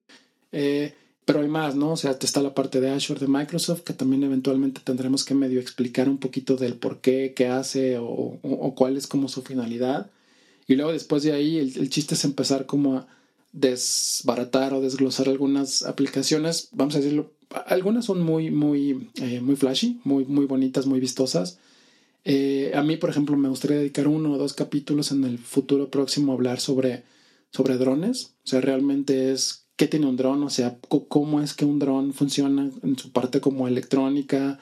Eh, 0.54 0.94
pero 1.26 1.42
hay 1.42 1.50
más, 1.50 1.76
¿no? 1.76 1.92
O 1.92 1.98
sea, 1.98 2.18
está 2.20 2.42
la 2.42 2.54
parte 2.54 2.80
de 2.80 2.90
Azure 2.90 3.20
de 3.20 3.28
Microsoft, 3.28 3.82
que 3.82 3.94
también 3.94 4.24
eventualmente 4.24 4.82
tendremos 4.84 5.26
que 5.26 5.34
medio 5.34 5.60
explicar 5.60 6.08
un 6.08 6.18
poquito 6.18 6.56
del 6.56 6.76
por 6.76 7.00
qué, 7.02 7.34
qué 7.36 7.48
hace 7.48 7.98
o, 8.00 8.40
cuál 8.76 8.96
es 8.98 9.08
como 9.08 9.28
su 9.28 9.42
finalidad. 9.42 10.10
Y 10.68 10.76
luego 10.76 10.94
después 10.94 11.24
de 11.24 11.34
ahí 11.34 11.58
el, 11.58 11.78
el, 11.78 11.90
chiste 11.90 12.16
es 12.16 12.24
empezar 12.24 12.66
como 12.66 12.96
a 12.98 13.08
desbaratar 13.52 14.74
o 14.74 14.82
desglosar 14.82 15.30
algunas 15.30 15.84
aplicaciones, 15.84 16.70
vamos 16.72 16.96
a 16.96 17.00
decirlo, 17.00 17.32
algunas 17.68 18.06
son 18.06 18.22
muy, 18.22 18.52
muy, 18.52 19.10
eh, 19.22 19.42
muy 19.42 19.56
flashy, 19.56 20.00
muy, 20.04 20.26
muy 20.26 20.46
bonitas, 20.46 20.86
muy 20.86 21.00
vistosas. 21.00 21.60
Eh, 22.26 22.72
a 22.76 22.84
mí, 22.84 22.98
por 22.98 23.10
ejemplo, 23.10 23.36
me 23.38 23.50
gustaría 23.50 23.78
dedicar 23.78 24.08
uno 24.08 24.34
o 24.34 24.38
dos 24.38 24.54
capítulos 24.54 25.12
en 25.12 25.24
el 25.24 25.38
futuro 25.38 25.90
próximo 25.90 26.32
a 26.32 26.36
hablar 26.36 26.60
sobre, 26.60 27.04
sobre 27.52 27.78
drones. 27.78 28.34
O 28.44 28.48
sea, 28.48 28.62
realmente 28.62 29.32
es 29.32 29.63
qué 29.76 29.88
tiene 29.88 30.08
un 30.08 30.18
dron, 30.18 30.44
o 30.44 30.50
sea, 30.50 30.80
cómo 31.08 31.42
es 31.42 31.54
que 31.54 31.66
un 31.66 31.80
dron 31.80 32.14
funciona 32.14 32.70
en 32.84 32.98
su 32.98 33.12
parte 33.12 33.42
como 33.42 33.68
electrónica, 33.68 34.60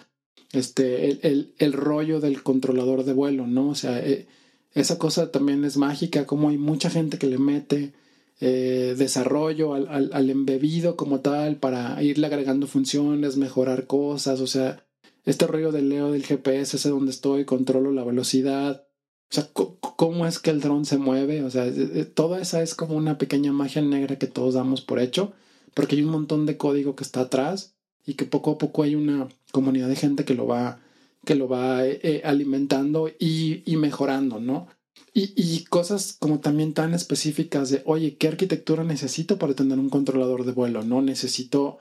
este, 0.54 1.10
el, 1.10 1.20
el, 1.24 1.54
el 1.58 1.74
rollo 1.74 2.20
del 2.20 2.44
controlador 2.44 3.04
de 3.04 3.14
vuelo, 3.14 3.48
¿no? 3.48 3.70
O 3.70 3.76
sea, 3.76 4.00
eh, 4.00 4.28
esa 4.74 4.98
cosa 4.98 5.32
también 5.32 5.66
es 5.66 5.78
mágica, 5.78 6.26
como 6.26 6.50
hay 6.50 6.58
mucha 6.58 6.90
gente 6.90 7.18
que 7.18 7.28
le 7.28 7.38
mete 7.38 7.94
eh, 8.40 8.96
desarrollo 8.98 9.74
al, 9.74 9.88
al, 9.90 10.10
al, 10.14 10.30
embebido 10.30 10.96
como 10.96 11.20
tal 11.20 11.58
para 11.58 12.02
irle 12.02 12.28
agregando 12.28 12.68
funciones, 12.68 13.38
mejorar 13.38 13.88
cosas, 13.88 14.40
o 14.40 14.48
sea, 14.48 14.86
este 15.26 15.46
rollo 15.46 15.72
del 15.72 15.90
leo 15.90 16.12
del 16.12 16.26
GPS, 16.26 16.78
ese 16.78 16.90
donde 16.90 17.12
estoy, 17.12 17.46
controlo 17.46 17.92
la 17.92 18.04
velocidad, 18.04 18.88
o 19.32 19.34
sea, 19.34 19.50
cómo 19.54 20.26
es 20.28 20.40
que 20.40 20.50
el 20.50 20.60
dron 20.60 20.84
se 20.84 20.98
mueve. 20.98 21.44
O 21.44 21.50
sea, 21.50 21.66
eh, 21.66 21.74
eh, 21.78 22.06
toda 22.06 22.42
esa 22.42 22.62
es 22.62 22.76
como 22.76 22.96
una 22.96 23.18
pequeña 23.18 23.54
magia 23.54 23.82
negra 23.82 24.18
que 24.18 24.28
todos 24.28 24.56
damos 24.56 24.82
por 24.82 25.00
hecho, 25.00 25.32
porque 25.74 25.96
hay 25.96 26.04
un 26.04 26.12
montón 26.12 26.46
de 26.46 26.58
código 26.58 26.98
que 26.98 27.04
está 27.04 27.22
atrás 27.22 27.74
y 28.06 28.16
que 28.16 28.26
poco 28.26 28.52
a 28.52 28.58
poco 28.58 28.84
hay 28.84 28.96
una 28.96 29.30
comunidad 29.52 29.88
de 29.88 29.96
gente 29.96 30.26
que 30.26 30.34
lo 30.34 30.48
va, 30.48 30.82
que 31.24 31.36
lo 31.36 31.48
va 31.48 31.86
eh, 31.86 32.22
alimentando 32.26 33.08
y, 33.08 33.64
y, 33.66 33.78
mejorando, 33.78 34.42
¿no? 34.42 34.68
Y, 35.14 35.32
y, 35.38 35.64
cosas 35.66 36.18
como 36.20 36.40
también 36.40 36.74
tan 36.74 36.94
específicas 36.94 37.70
de, 37.70 37.84
oye, 37.86 38.18
¿qué 38.18 38.28
arquitectura 38.28 38.84
necesito 38.84 39.38
para 39.38 39.54
tener 39.54 39.80
un 39.80 39.90
controlador 39.90 40.46
de 40.46 40.52
vuelo? 40.52 40.84
No 40.84 41.02
necesito 41.02 41.80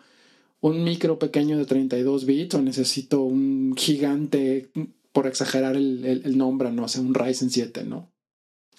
un 0.61 0.85
micro 0.85 1.19
pequeño 1.19 1.59
de 1.59 1.65
32 1.65 2.27
bits 2.27 2.55
o 2.55 2.63
necesito 2.63 3.23
un 3.23 3.75
gigante 3.77 4.71
por 5.13 5.27
exagerar 5.27 5.77
el, 5.77 6.39
nombre, 6.39 6.71
no 6.71 6.89
sé, 6.89 7.01
un 7.01 7.15
Ryzen 7.15 7.51
7, 7.51 7.85
¿no? 7.85 8.13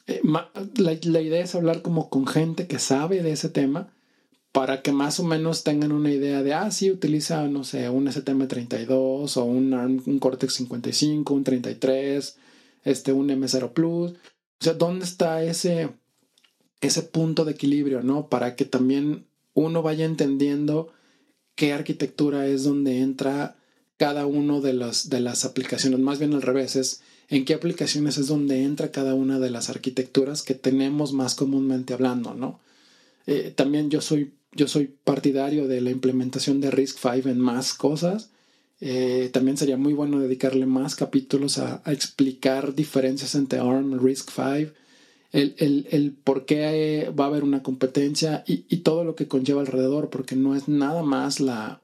Eh, 0.08 0.22
la, 0.24 0.50
la, 0.76 1.22
idea 1.22 1.44
es 1.44 1.56
hablar 1.56 1.82
como 1.82 2.10
con 2.10 2.26
gente 2.26 2.68
que 2.68 2.80
sabe 2.80 3.22
de 3.22 3.32
ese 3.32 3.50
tema 3.50 3.94
para 4.52 4.82
que 4.82 4.92
más 4.92 5.20
o 5.20 5.24
menos 5.24 5.64
tengan 5.64 5.92
una 5.92 6.12
idea 6.12 6.44
de, 6.44 6.54
ah, 6.54 6.72
sí, 6.72 6.92
utiliza, 6.92 7.48
no 7.48 7.64
sé, 7.64 7.90
un 7.90 8.08
STM32 8.08 9.38
o 9.38 9.44
un, 9.46 9.74
un 9.74 10.20
Cortex 10.20 10.56
55, 10.56 11.34
un 11.34 11.44
33, 11.44 12.38
este, 12.84 13.14
un 13.14 13.30
M0 13.30 13.72
Plus. 13.72 14.12
O 14.12 14.16
sea, 14.60 14.74
¿dónde 14.74 15.06
está 15.06 15.44
ese, 15.44 15.90
ese 16.82 17.04
punto 17.04 17.46
de 17.46 17.54
equilibrio, 17.54 18.04
¿no? 18.04 18.28
Para 18.28 18.56
que 18.56 18.66
también 18.66 19.26
uno 19.54 19.82
vaya 19.82 20.06
entendiendo 20.06 20.92
qué 21.56 21.74
arquitectura 21.74 22.48
es 22.48 22.64
donde 22.64 23.00
entra 23.00 23.56
cada 24.02 24.26
uno 24.26 24.62
de 24.62 24.74
las, 24.74 25.12
de 25.12 25.20
las 25.20 25.46
aplicaciones. 25.46 26.00
Más 26.00 26.18
bien 26.18 26.34
al 26.34 26.42
revés, 26.42 26.76
es 26.76 27.02
en 27.30 27.46
qué 27.46 27.54
aplicaciones 27.54 28.18
es 28.18 28.26
donde 28.26 28.64
entra 28.64 28.90
cada 28.90 29.14
una 29.14 29.38
de 29.38 29.52
las 29.52 29.70
arquitecturas 29.70 30.42
que 30.42 30.56
tenemos 30.56 31.14
más 31.14 31.36
comúnmente 31.36 31.94
hablando, 31.94 32.34
¿no? 32.34 32.60
Eh, 33.28 33.54
también 33.56 33.92
yo 33.92 34.02
soy, 34.02 34.32
yo 34.54 34.68
soy 34.68 34.92
partidario 35.04 35.68
de 35.68 35.82
la 35.82 35.92
implementación 35.92 36.62
de 36.62 36.72
RISC-V 36.72 37.30
en 37.30 37.40
más 37.40 37.76
cosas. 37.76 38.32
Eh, 38.80 39.30
también 39.34 39.58
sería 39.58 39.78
muy 39.78 39.94
bueno 39.94 40.20
dedicarle 40.20 40.66
más 40.66 40.96
capítulos 40.96 41.60
a, 41.60 41.84
explicar 41.86 42.74
diferencias 42.74 43.36
entre 43.36 43.60
ARM 43.60 43.94
y 43.94 43.98
RISC-V, 44.00 44.74
el, 45.32 45.54
el, 45.60 45.88
el, 45.92 46.12
por 46.14 46.46
qué 46.48 47.14
va 47.18 47.26
a 47.26 47.28
haber 47.28 47.44
una 47.44 47.62
competencia 47.62 48.44
y, 48.48 48.66
y, 48.68 48.78
todo 48.78 49.04
lo 49.04 49.14
que 49.14 49.28
conlleva 49.28 49.62
alrededor, 49.62 50.10
porque 50.10 50.36
no 50.36 50.56
es 50.56 50.68
nada 50.68 51.04
más 51.04 51.40
la, 51.40 51.81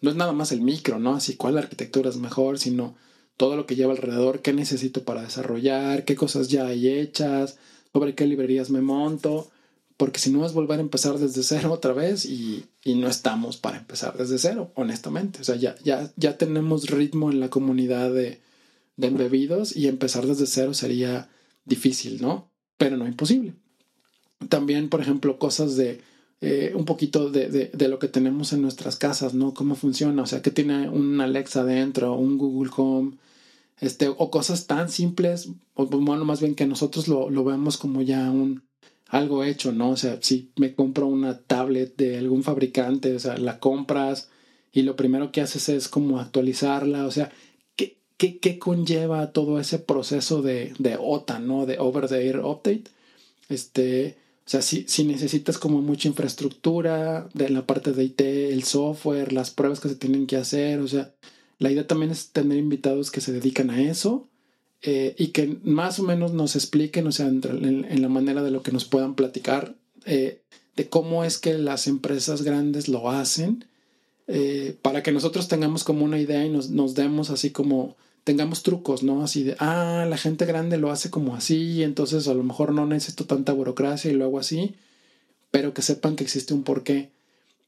no 0.00 0.10
es 0.10 0.16
nada 0.16 0.32
más 0.32 0.52
el 0.52 0.60
micro, 0.60 0.98
¿no? 0.98 1.14
Así 1.14 1.36
cuál 1.36 1.58
arquitectura 1.58 2.10
es 2.10 2.16
mejor, 2.16 2.58
sino 2.58 2.96
todo 3.36 3.56
lo 3.56 3.66
que 3.66 3.76
lleva 3.76 3.92
alrededor, 3.92 4.40
qué 4.40 4.52
necesito 4.52 5.04
para 5.04 5.22
desarrollar, 5.22 6.04
qué 6.04 6.14
cosas 6.14 6.48
ya 6.48 6.66
hay 6.66 6.88
hechas, 6.88 7.56
sobre 7.92 8.14
qué 8.14 8.26
librerías 8.26 8.70
me 8.70 8.80
monto, 8.80 9.50
porque 9.96 10.20
si 10.20 10.30
no 10.30 10.44
es 10.44 10.52
volver 10.52 10.78
a 10.78 10.82
empezar 10.82 11.18
desde 11.18 11.42
cero 11.44 11.72
otra 11.72 11.92
vez 11.92 12.24
y, 12.24 12.64
y 12.84 12.94
no 12.94 13.08
estamos 13.08 13.56
para 13.56 13.78
empezar 13.78 14.16
desde 14.16 14.38
cero, 14.38 14.72
honestamente. 14.74 15.40
O 15.40 15.44
sea, 15.44 15.56
ya, 15.56 15.76
ya, 15.84 16.10
ya 16.16 16.36
tenemos 16.36 16.88
ritmo 16.90 17.30
en 17.30 17.40
la 17.40 17.50
comunidad 17.50 18.12
de, 18.12 18.40
de 18.96 19.06
embebidos 19.06 19.76
y 19.76 19.88
empezar 19.88 20.26
desde 20.26 20.46
cero 20.46 20.74
sería 20.74 21.28
difícil, 21.64 22.20
¿no? 22.20 22.50
pero 22.80 22.96
no 22.96 23.06
imposible. 23.06 23.52
También, 24.48 24.88
por 24.88 25.02
ejemplo, 25.02 25.38
cosas 25.38 25.76
de 25.76 26.00
eh, 26.40 26.72
un 26.74 26.84
poquito 26.84 27.30
de, 27.30 27.48
de, 27.48 27.88
lo 27.88 27.98
que 27.98 28.08
tenemos 28.08 28.52
en 28.52 28.62
nuestras 28.62 28.96
casas, 28.96 29.34
¿no? 29.34 29.52
Cómo 29.54 29.74
funciona, 29.74 30.22
o 30.22 30.26
sea, 30.26 30.42
que 30.42 30.50
tiene 30.50 30.88
un 30.88 31.20
Alexa 31.20 31.64
dentro, 31.64 32.14
un 32.14 32.38
Google 32.38 32.70
Home, 32.76 33.18
este, 33.80 34.08
o 34.08 34.30
cosas 34.30 34.66
tan 34.66 34.90
simples, 34.90 35.48
o 35.74 35.86
bueno, 35.86 36.24
más 36.24 36.40
bien 36.40 36.54
que 36.54 36.66
nosotros 36.66 37.08
lo, 37.08 37.30
lo 37.30 37.44
vemos 37.44 37.76
como 37.76 38.02
ya 38.02 38.30
un 38.30 38.62
algo 39.08 39.44
hecho, 39.44 39.72
¿no? 39.72 39.90
O 39.90 39.96
sea, 39.96 40.18
si 40.22 40.50
me 40.56 40.74
compro 40.74 41.06
una 41.06 41.38
tablet 41.38 41.96
de 41.96 42.18
algún 42.18 42.42
fabricante, 42.42 43.14
o 43.14 43.18
sea, 43.18 43.36
la 43.38 43.58
compras 43.58 44.28
y 44.72 44.82
lo 44.82 44.96
primero 44.96 45.32
que 45.32 45.40
haces 45.40 45.68
es 45.68 45.88
como 45.88 46.20
actualizarla, 46.20 47.06
o 47.06 47.10
sea, 47.10 47.32
¿Qué, 48.20 48.58
conlleva 48.58 49.32
todo 49.32 49.58
ese 49.58 49.78
proceso 49.78 50.42
de, 50.42 50.74
de 50.78 50.98
OTA, 51.00 51.38
¿no? 51.38 51.64
De 51.64 51.78
Over 51.78 52.06
the 52.06 52.26
Air 52.26 52.40
Update. 52.40 52.84
Este, 53.48 54.18
sea, 54.50 54.62
si, 54.62 54.84
si 54.88 55.04
necesitas 55.04 55.58
como 55.58 55.80
mucha 55.80 56.08
infraestructura 56.08 57.28
de 57.34 57.50
la 57.50 57.66
parte 57.66 57.92
de 57.92 58.02
IT, 58.02 58.20
el 58.20 58.64
software, 58.64 59.32
las 59.32 59.52
pruebas 59.52 59.78
que 59.78 59.88
se 59.88 59.94
tienen 59.94 60.26
que 60.26 60.36
hacer, 60.36 60.80
o 60.80 60.88
sea, 60.88 61.12
la 61.60 61.70
idea 61.70 61.86
también 61.86 62.10
es 62.10 62.30
tener 62.30 62.58
invitados 62.58 63.12
que 63.12 63.20
se 63.20 63.32
dedican 63.32 63.70
a 63.70 63.80
eso 63.80 64.28
eh, 64.82 65.14
y 65.16 65.28
que 65.28 65.58
más 65.62 66.00
o 66.00 66.02
menos 66.02 66.32
nos 66.32 66.56
expliquen, 66.56 67.06
o 67.06 67.12
sea, 67.12 67.28
en, 67.28 68.02
la 68.02 68.08
manera 68.08 68.42
de 68.42 68.50
lo 68.50 68.64
que 68.64 68.72
nos 68.72 68.86
puedan 68.86 69.14
platicar, 69.14 69.76
eh, 70.04 70.40
de 70.74 70.88
cómo 70.88 71.22
es 71.22 71.38
que 71.38 71.56
las 71.56 71.86
empresas 71.86 72.42
grandes 72.42 72.88
lo 72.88 73.08
hacen, 73.08 73.66
eh, 74.26 74.76
para 74.82 75.04
que 75.04 75.12
nosotros 75.12 75.46
tengamos 75.46 75.84
como 75.84 76.04
una 76.04 76.18
idea 76.18 76.44
y 76.44 76.48
nos, 76.48 76.70
nos 76.70 76.96
demos 76.96 77.30
así 77.30 77.50
como 77.50 77.96
tengamos 78.24 78.62
trucos, 78.62 79.02
¿no? 79.02 79.22
Así 79.22 79.44
de, 79.44 79.56
ah, 79.58 80.06
la 80.08 80.16
gente 80.16 80.44
grande 80.46 80.78
lo 80.78 80.90
hace 80.90 81.10
como 81.10 81.34
así, 81.34 81.82
entonces 81.82 82.28
a 82.28 82.34
lo 82.34 82.42
mejor 82.42 82.72
no 82.72 82.86
necesito 82.86 83.26
tanta 83.26 83.52
burocracia 83.52 84.10
y 84.10 84.14
lo 84.14 84.24
hago 84.24 84.38
así, 84.38 84.74
pero 85.50 85.74
que 85.74 85.82
sepan 85.82 86.16
que 86.16 86.24
existe 86.24 86.54
un 86.54 86.62
porqué 86.62 87.10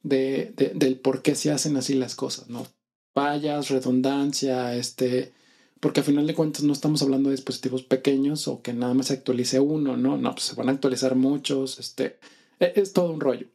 de, 0.03 0.53
del 0.75 0.97
por 0.97 1.23
qué 1.23 1.35
se 1.35 1.51
hacen 1.51 1.77
así 1.77 1.95
las 1.95 2.15
cosas, 2.15 2.49
¿no? 2.49 2.67
Fallas, 3.15 3.71
redundancia, 3.71 4.75
este, 4.75 5.33
porque 5.81 6.01
a 6.01 6.05
final 6.05 6.27
de 6.27 6.35
cuentas 6.35 6.63
no 6.63 6.73
estamos 6.73 7.03
hablando 7.03 7.29
de 7.29 7.37
dispositivos 7.37 7.83
pequeños 7.83 8.49
o 8.49 8.63
que 8.63 8.73
nada 8.73 8.95
más 8.95 9.07
se 9.07 9.15
actualice 9.15 9.61
uno, 9.61 9.97
¿no? 9.97 10.17
No, 10.17 10.33
pues 10.33 10.45
se 10.45 10.55
van 10.55 10.69
a 10.69 10.73
actualizar 10.73 11.15
muchos, 11.15 11.79
este, 11.79 12.19
e, 12.61 12.73
es 12.77 12.93
todo 12.93 13.13
un 13.13 13.21
rollo. 13.21 13.47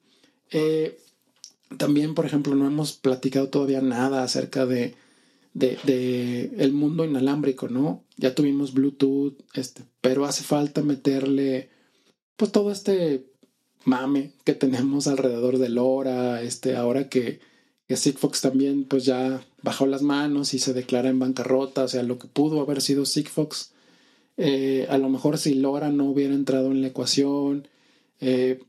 Eh, 0.51 0.99
también, 1.77 2.15
por 2.15 2.25
ejemplo, 2.25 2.55
no 2.55 2.65
hemos 2.67 2.93
platicado 2.93 3.49
todavía 3.49 3.81
nada 3.81 4.23
acerca 4.23 4.65
de 4.65 4.95
de, 5.57 6.51
el 6.57 6.71
mundo 6.71 7.03
inalámbrico, 7.03 7.67
¿no? 7.67 8.03
Ya 8.17 8.35
tuvimos 8.35 8.73
Bluetooth, 8.73 9.35
este, 9.53 9.83
pero 10.01 10.25
hace 10.25 10.43
falta 10.43 10.81
meterle 10.81 11.69
pues 12.35 12.51
todo 12.51 12.71
este 12.71 13.25
mame 13.83 14.33
que 14.43 14.53
tenemos 14.53 15.07
alrededor 15.07 15.57
de 15.57 15.69
LoRa, 15.69 16.41
este, 16.41 16.75
ahora 16.75 17.09
que, 17.09 17.39
que 17.87 17.97
Sigfox 17.97 18.41
también 18.41 18.83
pues 18.83 19.05
ya 19.05 19.41
bajó 19.63 19.87
las 19.87 20.03
manos 20.03 20.53
y 20.53 20.59
se 20.59 20.73
declara 20.73 21.09
en 21.09 21.19
bancarrota, 21.19 21.83
o 21.83 21.87
sea, 21.87 22.03
lo 22.03 22.19
que 22.19 22.27
pudo 22.27 22.61
haber 22.61 22.81
sido 22.81 23.05
Sigfox, 23.05 23.71
eh, 24.37 24.85
a 24.89 24.99
lo 24.99 25.09
mejor 25.09 25.39
si 25.39 25.55
LoRa 25.55 25.89
no 25.89 26.05
hubiera 26.05 26.35
entrado 26.35 26.71
en 26.71 26.81
la 26.81 26.87
ecuación, 26.87 27.67
eh, 28.19 28.59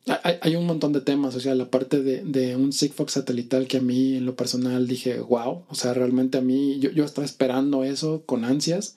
hay, 0.42 0.56
un 0.56 0.66
montón 0.66 0.92
de 0.92 1.00
temas, 1.00 1.34
o 1.34 1.40
sea, 1.40 1.54
la 1.54 1.70
parte 1.70 2.02
de, 2.02 2.56
un 2.56 2.72
Sigfox 2.72 3.12
satelital 3.12 3.66
que 3.66 3.78
a 3.78 3.80
mí 3.80 4.16
en 4.16 4.26
lo 4.26 4.36
personal 4.36 4.86
dije, 4.86 5.20
wow, 5.20 5.64
o 5.68 5.74
sea, 5.74 5.94
realmente 5.94 6.36
a 6.36 6.42
mí 6.42 6.78
yo, 6.80 6.90
yo 6.90 7.04
estaba 7.04 7.24
esperando 7.24 7.82
eso 7.82 8.24
con 8.26 8.44
ansias, 8.44 8.96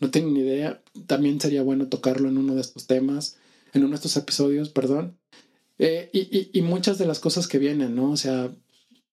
no 0.00 0.10
tengo 0.10 0.30
ni 0.30 0.40
idea, 0.40 0.82
también 1.06 1.40
sería 1.40 1.62
bueno 1.62 1.86
tocarlo 1.86 2.28
en 2.28 2.36
uno 2.36 2.56
de 2.56 2.62
estos 2.62 2.88
temas, 2.88 3.36
en 3.72 3.82
uno 3.82 3.90
de 3.90 3.96
estos 3.96 4.16
episodios, 4.16 4.70
perdón, 4.70 5.16
eh, 5.78 6.10
y, 6.12 6.50
y, 6.52 6.62
muchas 6.62 6.98
de 6.98 7.06
las 7.06 7.20
cosas 7.20 7.48
que 7.48 7.58
vienen, 7.58 7.94
¿no? 7.94 8.10
O 8.10 8.16
sea, 8.16 8.52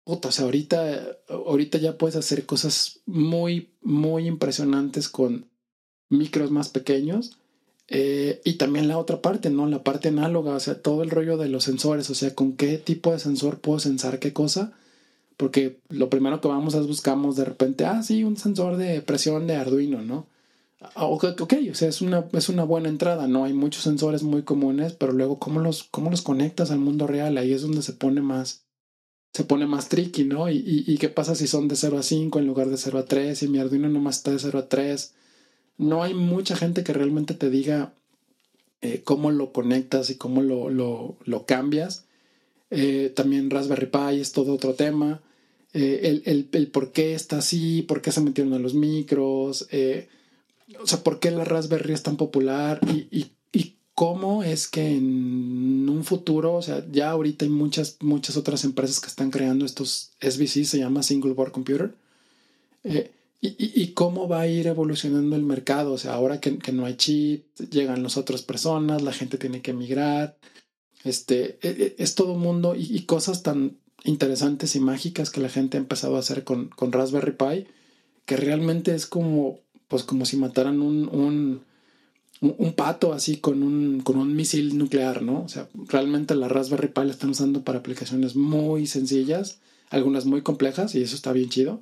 puta, 0.04 0.28
o 0.28 0.32
sea, 0.32 0.44
ahorita, 0.44 1.18
ahorita 1.28 1.78
ya 1.78 1.96
puedes 1.96 2.16
hacer 2.16 2.44
cosas 2.44 3.00
muy, 3.06 3.70
muy 3.80 4.26
impresionantes 4.26 5.08
con 5.08 5.48
micros 6.08 6.50
más 6.50 6.68
pequeños 6.68 7.38
eh, 7.88 8.40
y 8.44 8.54
también 8.54 8.88
la 8.88 8.98
otra 8.98 9.20
parte, 9.20 9.50
¿no? 9.50 9.66
La 9.66 9.82
parte 9.82 10.08
análoga, 10.08 10.54
o 10.54 10.60
sea, 10.60 10.80
todo 10.80 11.02
el 11.02 11.10
rollo 11.10 11.36
de 11.36 11.48
los 11.48 11.64
sensores, 11.64 12.08
o 12.10 12.14
sea, 12.14 12.34
con 12.34 12.54
qué 12.54 12.78
tipo 12.78 13.12
de 13.12 13.18
sensor 13.18 13.60
puedo 13.60 13.78
sensar 13.80 14.18
qué 14.18 14.32
cosa. 14.32 14.72
Porque 15.36 15.80
lo 15.88 16.10
primero 16.10 16.40
que 16.40 16.48
vamos 16.48 16.74
es 16.74 16.86
buscamos 16.86 17.36
de 17.36 17.44
repente, 17.44 17.84
ah, 17.84 18.02
sí, 18.02 18.24
un 18.24 18.36
sensor 18.36 18.76
de 18.76 19.02
presión 19.02 19.46
de 19.46 19.56
Arduino, 19.56 20.02
¿no? 20.02 20.26
Ah, 20.94 21.06
ok, 21.06 21.40
okay 21.40 21.70
o 21.70 21.74
sea, 21.74 21.88
es 21.88 22.00
una, 22.02 22.26
es 22.32 22.48
una 22.48 22.64
buena 22.64 22.88
entrada, 22.88 23.28
¿no? 23.28 23.44
Hay 23.44 23.52
muchos 23.52 23.82
sensores 23.84 24.22
muy 24.22 24.42
comunes, 24.42 24.94
pero 24.94 25.12
luego, 25.12 25.38
¿cómo 25.38 25.60
los, 25.60 25.84
cómo 25.84 26.10
los 26.10 26.22
conectas 26.22 26.70
al 26.70 26.78
mundo 26.80 27.06
real? 27.06 27.38
Ahí 27.38 27.52
es 27.52 27.62
donde 27.62 27.82
se 27.82 27.92
pone 27.92 28.20
más, 28.20 28.64
se 29.32 29.44
pone 29.44 29.66
más 29.66 29.88
tricky, 29.88 30.24
¿no? 30.24 30.50
Y, 30.50 30.84
y, 30.86 30.98
qué 30.98 31.08
pasa 31.08 31.34
si 31.34 31.46
son 31.46 31.68
de 31.68 31.76
0 31.76 31.98
a 31.98 32.02
5 32.02 32.38
en 32.38 32.46
lugar 32.46 32.68
de 32.68 32.76
0 32.76 32.98
a 32.98 33.04
3 33.04 33.42
y 33.42 33.48
mi 33.48 33.58
Arduino 33.58 33.88
nomás 33.88 34.18
está 34.18 34.32
de 34.32 34.38
0 34.38 34.58
a 34.58 34.68
3 34.68 35.14
no 35.78 36.02
hay 36.02 36.14
mucha 36.14 36.56
gente 36.56 36.84
que 36.84 36.92
realmente 36.92 37.34
te 37.34 37.50
diga 37.50 37.94
eh, 38.80 39.02
cómo 39.04 39.30
lo 39.30 39.52
conectas 39.52 40.10
y 40.10 40.16
cómo 40.16 40.42
lo, 40.42 40.68
lo, 40.70 41.46
cambias. 41.46 42.06
Eh, 42.70 43.12
también 43.14 43.50
Raspberry 43.50 43.86
Pi 43.86 44.20
es 44.20 44.32
todo 44.32 44.54
otro 44.54 44.74
tema. 44.74 45.22
Eh, 45.72 46.22
el, 46.24 46.48
el, 46.52 46.66
por 46.66 46.92
qué 46.92 47.14
está 47.14 47.38
así, 47.38 47.82
por 47.82 48.02
qué 48.02 48.12
se 48.12 48.20
metieron 48.20 48.52
a 48.54 48.58
los 48.58 48.74
micros, 48.74 49.68
o 50.80 50.86
sea, 50.86 51.02
por 51.02 51.18
qué 51.18 51.30
la 51.30 51.44
Raspberry 51.44 51.94
es 51.94 52.02
tan 52.02 52.16
popular 52.16 52.80
y, 52.86 53.08
y, 53.10 53.32
y, 53.52 53.76
cómo 53.94 54.42
es 54.42 54.68
que 54.68 54.96
en 54.96 55.88
un 55.88 56.02
futuro, 56.04 56.54
o 56.54 56.62
sea, 56.62 56.84
ya 56.90 57.10
ahorita 57.10 57.44
hay 57.44 57.50
muchas, 57.50 57.98
muchas 58.00 58.36
otras 58.36 58.64
empresas 58.64 59.00
que 59.00 59.06
están 59.06 59.30
creando 59.30 59.64
estos 59.64 60.12
SBC, 60.20 60.64
se 60.64 60.78
llama 60.78 61.02
Single 61.02 61.34
Board 61.34 61.52
Computer 61.52 61.94
y, 63.44 63.88
cómo 63.94 64.28
va 64.28 64.42
a 64.42 64.46
ir 64.46 64.68
evolucionando 64.68 65.34
el 65.34 65.42
mercado. 65.42 65.92
O 65.92 65.98
sea, 65.98 66.14
ahora 66.14 66.40
que, 66.40 66.72
no 66.72 66.86
hay 66.86 66.94
chip, 66.94 67.44
llegan 67.70 68.04
las 68.04 68.16
otras 68.16 68.42
personas, 68.42 69.02
la 69.02 69.12
gente 69.12 69.36
tiene 69.36 69.60
que 69.60 69.72
emigrar. 69.72 70.38
Este, 71.02 71.58
e, 71.60 71.68
e, 71.68 71.96
es 71.98 72.14
todo 72.14 72.34
un 72.34 72.40
mundo 72.40 72.76
y, 72.76 73.00
cosas 73.02 73.42
tan 73.42 73.78
interesantes 74.04 74.76
y 74.76 74.80
mágicas 74.80 75.30
que 75.30 75.40
la 75.40 75.48
gente 75.48 75.76
ha 75.76 75.80
empezado 75.80 76.16
a 76.16 76.20
hacer 76.20 76.44
con, 76.44 76.68
con 76.68 76.92
Raspberry 76.92 77.32
Pi, 77.32 77.66
que 78.26 78.36
realmente 78.36 78.94
es 78.94 79.06
como, 79.06 79.58
pues 79.88 80.04
como 80.04 80.24
si 80.24 80.36
mataran 80.36 80.80
un, 80.80 81.08
un, 81.08 81.62
un 82.40 82.72
pato 82.74 83.12
así 83.12 83.38
con 83.38 83.64
un, 83.64 84.02
con 84.02 84.18
un 84.18 84.36
misil 84.36 84.78
nuclear, 84.78 85.22
¿no? 85.22 85.42
O 85.42 85.48
sea, 85.48 85.68
realmente 85.88 86.36
la 86.36 86.46
Raspberry 86.46 86.88
Pi 86.88 87.04
la 87.06 87.10
están 87.10 87.30
usando 87.30 87.62
para 87.64 87.80
aplicaciones 87.80 88.36
muy 88.36 88.86
sencillas, 88.86 89.58
algunas 89.90 90.26
muy 90.26 90.42
complejas, 90.42 90.94
y 90.94 91.02
eso 91.02 91.16
está 91.16 91.32
bien 91.32 91.48
chido 91.48 91.80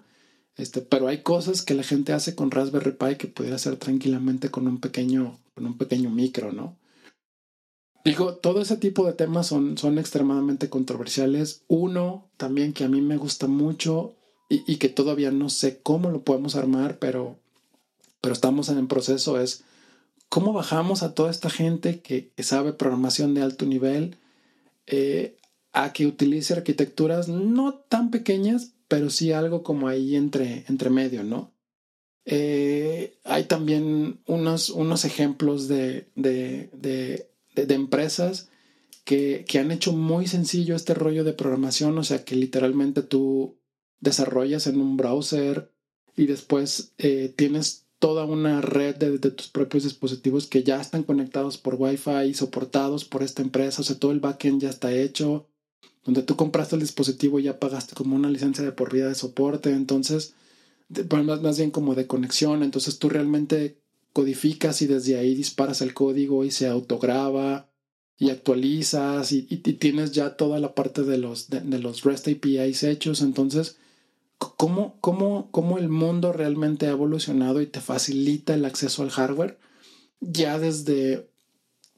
Este, 0.60 0.82
pero 0.82 1.08
hay 1.08 1.22
cosas 1.22 1.62
que 1.62 1.74
la 1.74 1.82
gente 1.82 2.12
hace 2.12 2.34
con 2.34 2.50
Raspberry 2.50 2.92
Pi 2.92 3.16
que 3.16 3.28
pudiera 3.28 3.56
hacer 3.56 3.76
tranquilamente 3.76 4.50
con 4.50 4.66
un 4.66 4.78
pequeño, 4.78 5.38
con 5.54 5.66
un 5.66 5.78
pequeño 5.78 6.10
micro, 6.10 6.52
¿no? 6.52 6.76
Digo, 8.04 8.34
todo 8.34 8.60
ese 8.60 8.76
tipo 8.76 9.06
de 9.06 9.12
temas 9.12 9.46
son, 9.46 9.76
son 9.78 9.98
extremadamente 9.98 10.68
controversiales. 10.68 11.62
Uno 11.68 12.28
también 12.36 12.72
que 12.72 12.84
a 12.84 12.88
mí 12.88 13.00
me 13.00 13.16
gusta 13.16 13.46
mucho 13.46 14.14
y, 14.48 14.76
que 14.76 14.88
todavía 14.88 15.30
no 15.30 15.48
sé 15.48 15.80
cómo 15.80 16.10
lo 16.10 16.22
podemos 16.22 16.56
armar, 16.56 16.98
pero, 16.98 17.36
pero 18.20 18.34
estamos 18.34 18.68
en 18.68 18.78
el 18.78 18.86
proceso 18.88 19.40
es 19.40 19.62
cómo 20.28 20.52
bajamos 20.52 21.02
a 21.02 21.14
toda 21.14 21.30
esta 21.30 21.50
gente 21.50 22.00
que, 22.00 22.30
que 22.34 22.42
sabe 22.42 22.72
programación 22.72 23.32
de 23.32 23.42
alto 23.42 23.64
nivel 23.64 24.16
eh, 24.86 25.36
a 25.72 25.92
que 25.92 26.06
utilice 26.06 26.54
arquitecturas 26.54 27.28
no 27.28 27.74
tan 27.74 28.10
pequeñas, 28.10 28.72
pero 28.90 29.08
sí 29.08 29.30
algo 29.30 29.62
como 29.62 29.86
ahí 29.86 30.16
entre, 30.16 30.64
entre 30.66 30.90
medio, 30.90 31.22
¿no? 31.22 31.54
Eh, 32.24 33.16
hay 33.22 33.44
también 33.44 34.20
unos, 34.26 34.68
unos 34.68 35.04
ejemplos 35.04 35.68
de, 35.68 36.08
de, 36.16 36.68
de, 37.54 37.74
empresas 37.74 38.48
que, 39.04 39.44
que, 39.48 39.60
han 39.60 39.70
hecho 39.70 39.92
muy 39.92 40.26
sencillo 40.26 40.74
este 40.74 40.94
rollo 40.94 41.22
de 41.22 41.34
programación, 41.34 41.96
o 41.98 42.02
sea 42.02 42.24
que 42.24 42.34
literalmente 42.34 43.02
tú 43.02 43.60
desarrollas 44.00 44.66
en 44.66 44.80
un 44.80 44.96
browser 44.96 45.70
y 46.16 46.26
después 46.26 46.92
eh, 46.98 47.32
tienes 47.36 47.86
toda 48.00 48.24
una 48.24 48.60
red 48.60 48.96
de, 48.96 49.18
de, 49.18 49.30
tus 49.30 49.46
propios 49.46 49.84
dispositivos 49.84 50.48
que 50.48 50.64
ya 50.64 50.80
están 50.80 51.04
conectados 51.04 51.58
por 51.58 51.76
Wi-Fi 51.76 52.26
y 52.28 52.34
soportados 52.34 53.04
por 53.04 53.22
esta 53.22 53.42
empresa, 53.42 53.82
o 53.82 53.84
sea, 53.84 54.00
todo 54.00 54.10
el 54.10 54.18
backend 54.18 54.62
ya 54.62 54.70
está 54.70 54.92
hecho 54.92 55.46
donde 56.04 56.22
tú 56.22 56.36
compraste 56.36 56.76
el 56.76 56.82
dispositivo 56.82 57.38
y 57.38 57.44
ya 57.44 57.58
pagaste 57.58 57.94
como 57.94 58.16
una 58.16 58.30
licencia 58.30 58.64
de 58.64 58.72
por 58.72 58.92
vida 58.92 59.08
de 59.08 59.14
soporte, 59.14 59.70
entonces, 59.70 60.34
más, 61.10 61.40
más 61.42 61.58
bien 61.58 61.70
como 61.70 61.94
de 61.94 62.06
conexión, 62.06 62.62
entonces 62.62 62.98
tú 62.98 63.08
realmente 63.08 63.76
codificas 64.12 64.82
y 64.82 64.86
desde 64.86 65.18
ahí 65.18 65.34
disparas 65.34 65.82
el 65.82 65.94
código 65.94 66.44
y 66.44 66.50
se 66.50 66.66
autograba 66.66 67.70
y 68.18 68.30
actualizas 68.30 69.32
y, 69.32 69.46
y, 69.48 69.56
tienes 69.56 70.12
ya 70.12 70.36
toda 70.36 70.58
la 70.58 70.74
parte 70.74 71.02
de 71.04 71.16
los, 71.16 71.48
de, 71.48 71.60
de, 71.60 71.78
los 71.78 72.02
REST 72.02 72.28
APIs 72.28 72.82
hechos, 72.82 73.22
entonces, 73.22 73.76
¿cómo, 74.38 74.96
cómo, 75.00 75.48
¿cómo 75.50 75.78
el 75.78 75.88
mundo 75.88 76.32
realmente 76.32 76.86
ha 76.86 76.90
evolucionado 76.90 77.62
y 77.62 77.66
te 77.66 77.80
facilita 77.80 78.54
el 78.54 78.64
acceso 78.64 79.02
al 79.02 79.10
hardware 79.10 79.58
ya 80.20 80.58
desde, 80.58 81.30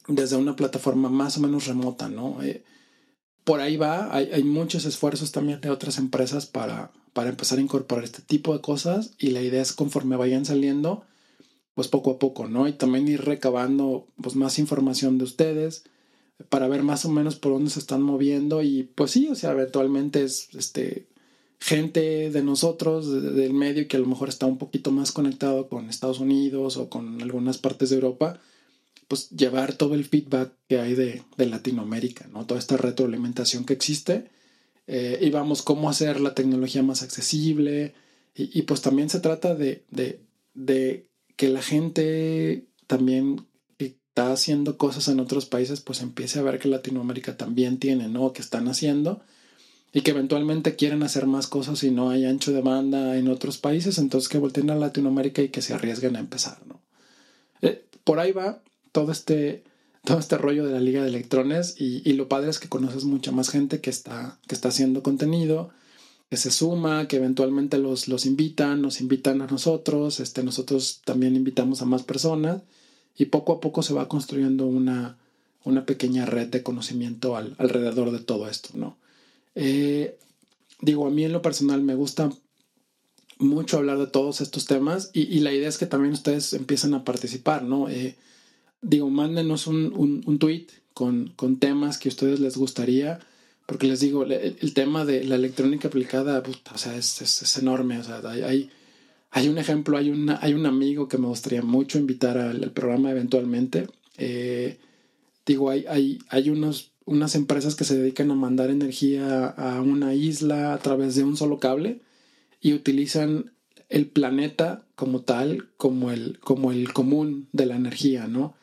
desde 0.06 0.36
una 0.36 0.56
plataforma 0.56 1.08
más 1.08 1.38
o 1.38 1.40
menos 1.40 1.66
remota, 1.66 2.08
¿no? 2.08 2.42
Eh, 2.42 2.64
por 3.44 3.60
ahí 3.60 3.76
va, 3.76 4.14
hay, 4.14 4.30
hay, 4.32 4.44
muchos 4.44 4.84
esfuerzos 4.84 5.32
también 5.32 5.60
de 5.60 5.70
otras 5.70 5.98
empresas 5.98 6.46
para, 6.46 6.92
para 7.12 7.30
empezar 7.30 7.58
a 7.58 7.62
incorporar 7.62 8.04
este 8.04 8.22
tipo 8.22 8.52
de 8.52 8.60
cosas 8.60 9.12
y 9.18 9.30
la 9.30 9.42
idea 9.42 9.62
es 9.62 9.72
conforme 9.72 10.16
vayan 10.16 10.44
saliendo, 10.44 11.04
pues 11.74 11.88
poco 11.88 12.12
a 12.12 12.18
poco, 12.18 12.48
¿no? 12.48 12.68
Y 12.68 12.72
también 12.72 13.08
ir 13.08 13.24
recabando 13.24 14.06
pues 14.20 14.36
más 14.36 14.58
información 14.58 15.18
de 15.18 15.24
ustedes 15.24 15.84
para 16.48 16.68
ver 16.68 16.82
más 16.82 17.04
o 17.04 17.10
menos 17.10 17.36
por 17.36 17.52
dónde 17.52 17.70
se 17.70 17.78
están 17.78 18.02
moviendo 18.02 18.62
y 18.62 18.84
pues 18.94 19.10
sí, 19.10 19.28
o 19.28 19.34
sea, 19.34 19.52
eventualmente 19.52 20.22
es 20.22 20.48
este 20.54 21.06
gente 21.58 22.30
de 22.30 22.42
nosotros, 22.42 23.10
de, 23.10 23.20
del 23.20 23.54
medio 23.54 23.86
que 23.86 23.96
a 23.96 24.00
lo 24.00 24.06
mejor 24.06 24.28
está 24.28 24.46
un 24.46 24.58
poquito 24.58 24.90
más 24.90 25.12
conectado 25.12 25.68
con 25.68 25.88
Estados 25.88 26.18
Unidos 26.18 26.76
o 26.76 26.88
con 26.88 27.22
algunas 27.22 27.58
partes 27.58 27.90
de 27.90 27.96
Europa, 27.96 28.40
pues 29.12 29.28
llevar 29.28 29.74
todo 29.74 29.94
el 29.94 30.06
feedback 30.06 30.54
que 30.66 30.80
hay 30.80 30.94
de, 30.94 31.22
de 31.36 31.44
Latinoamérica, 31.44 32.26
¿no? 32.32 32.46
Toda 32.46 32.58
esta 32.58 32.78
retroalimentación 32.78 33.66
que 33.66 33.74
existe 33.74 34.30
eh, 34.86 35.18
y 35.20 35.28
vamos 35.28 35.60
cómo 35.60 35.90
hacer 35.90 36.18
la 36.18 36.34
tecnología 36.34 36.82
más 36.82 37.02
accesible 37.02 37.92
y, 38.34 38.58
y 38.58 38.62
pues 38.62 38.80
también 38.80 39.10
se 39.10 39.20
trata 39.20 39.54
de, 39.54 39.84
de, 39.90 40.22
de, 40.54 41.10
que 41.36 41.48
la 41.50 41.60
gente 41.60 42.64
también 42.86 43.46
está 43.76 44.32
haciendo 44.32 44.78
cosas 44.78 45.08
en 45.08 45.20
otros 45.20 45.44
países 45.44 45.82
pues 45.82 46.00
empiece 46.00 46.38
a 46.38 46.42
ver 46.42 46.58
que 46.58 46.68
Latinoamérica 46.68 47.36
también 47.36 47.76
tiene, 47.76 48.08
¿no? 48.08 48.32
Que 48.32 48.40
están 48.40 48.66
haciendo 48.66 49.20
y 49.92 50.00
que 50.00 50.12
eventualmente 50.12 50.74
quieren 50.74 51.02
hacer 51.02 51.26
más 51.26 51.48
cosas 51.48 51.84
y 51.84 51.90
no 51.90 52.08
hay 52.08 52.24
ancho 52.24 52.50
de 52.50 52.62
banda 52.62 53.18
en 53.18 53.28
otros 53.28 53.58
países, 53.58 53.98
entonces 53.98 54.30
que 54.30 54.38
volteen 54.38 54.70
a 54.70 54.74
Latinoamérica 54.74 55.42
y 55.42 55.50
que 55.50 55.60
se 55.60 55.74
arriesguen 55.74 56.16
a 56.16 56.20
empezar, 56.20 56.66
¿no? 56.66 56.80
Eh, 57.60 57.84
por 58.04 58.18
ahí 58.18 58.32
va, 58.32 58.62
todo 58.92 59.10
este, 59.10 59.64
todo 60.04 60.18
este 60.18 60.38
rollo 60.38 60.64
de 60.64 60.72
la 60.72 60.80
Liga 60.80 61.02
de 61.02 61.08
Electrones 61.08 61.74
y, 61.78 62.08
y, 62.08 62.12
lo 62.12 62.28
padre 62.28 62.50
es 62.50 62.58
que 62.58 62.68
conoces 62.68 63.04
mucha 63.04 63.32
más 63.32 63.50
gente 63.50 63.80
que 63.80 63.90
está, 63.90 64.38
que 64.46 64.54
está 64.54 64.68
haciendo 64.68 65.02
contenido, 65.02 65.70
que 66.30 66.36
se 66.36 66.50
suma, 66.50 67.08
que 67.08 67.16
eventualmente 67.16 67.78
los, 67.78 68.08
los 68.08 68.26
invitan, 68.26 68.80
nos 68.80 69.00
invitan 69.00 69.42
a 69.42 69.46
nosotros, 69.46 70.20
este, 70.20 70.42
nosotros 70.42 71.02
también 71.04 71.36
invitamos 71.36 71.82
a 71.82 71.86
más 71.86 72.02
personas 72.02 72.62
y 73.16 73.26
poco 73.26 73.52
a 73.52 73.60
poco 73.60 73.82
se 73.82 73.94
va 73.94 74.08
construyendo 74.08 74.66
una, 74.66 75.18
una 75.64 75.84
pequeña 75.84 76.26
red 76.26 76.48
de 76.48 76.62
conocimiento 76.62 77.36
al, 77.36 77.54
alrededor 77.58 78.10
de 78.10 78.20
todo 78.20 78.48
esto, 78.48 78.70
¿no? 78.74 78.96
Eh, 79.54 80.16
digo, 80.80 81.06
a 81.06 81.10
mí 81.10 81.24
en 81.24 81.32
lo 81.32 81.42
personal 81.42 81.82
me 81.82 81.94
gusta 81.94 82.30
mucho 83.38 83.76
hablar 83.76 83.98
de 83.98 84.06
todos 84.06 84.40
estos 84.40 84.66
temas 84.66 85.10
y, 85.12 85.22
y, 85.22 85.40
la 85.40 85.52
idea 85.52 85.68
es 85.68 85.76
que 85.76 85.86
también 85.86 86.14
ustedes 86.14 86.54
empiecen 86.54 86.94
a 86.94 87.04
participar, 87.04 87.62
¿no? 87.62 87.88
Eh, 87.88 88.16
digo, 88.82 89.08
mándenos 89.08 89.66
un, 89.66 89.92
un, 89.96 90.22
un 90.26 90.38
tweet 90.38 90.66
con, 90.92 91.32
con, 91.36 91.58
temas 91.58 91.98
que 91.98 92.08
a 92.08 92.10
ustedes 92.10 92.40
les 92.40 92.56
gustaría, 92.56 93.20
porque 93.66 93.86
les 93.86 94.00
digo, 94.00 94.24
el, 94.24 94.74
tema 94.74 95.04
de 95.04 95.24
la 95.24 95.36
electrónica 95.36 95.88
aplicada, 95.88 96.42
puta, 96.42 96.72
o 96.74 96.78
sea, 96.78 96.96
es, 96.96 97.22
es, 97.22 97.58
enorme, 97.58 97.98
o 97.98 98.04
sea, 98.04 98.20
hay, 98.24 98.42
hay, 98.42 98.70
hay, 99.30 99.48
un 99.48 99.56
ejemplo, 99.56 99.96
hay, 99.96 100.10
una, 100.10 100.38
hay 100.42 100.52
un 100.54 100.66
amigo 100.66 101.08
que 101.08 101.16
me 101.16 101.28
gustaría 101.28 101.62
mucho 101.62 101.98
invitar 101.98 102.36
al, 102.36 102.62
al 102.62 102.70
programa 102.72 103.10
eventualmente. 103.10 103.86
Eh, 104.18 104.78
digo, 105.46 105.70
hay, 105.70 105.86
hay, 105.88 106.18
hay 106.28 106.50
unos, 106.50 106.90
unas 107.04 107.34
empresas 107.34 107.76
que 107.76 107.84
se 107.84 107.96
dedican 107.96 108.30
a 108.30 108.34
mandar 108.34 108.70
energía 108.70 109.46
a 109.46 109.80
una 109.80 110.14
isla 110.14 110.74
a 110.74 110.78
través 110.78 111.14
de 111.14 111.24
un 111.24 111.36
solo 111.36 111.58
cable 111.60 112.00
y 112.60 112.74
utilizan 112.74 113.52
el 113.88 114.06
planeta 114.06 114.84
como 114.96 115.20
tal, 115.20 115.68
como 115.76 116.10
el, 116.10 116.38
como 116.40 116.72
el 116.72 116.92
común 116.92 117.48
de 117.52 117.66
la 117.66 117.76
energía, 117.76 118.26
¿no? 118.26 118.54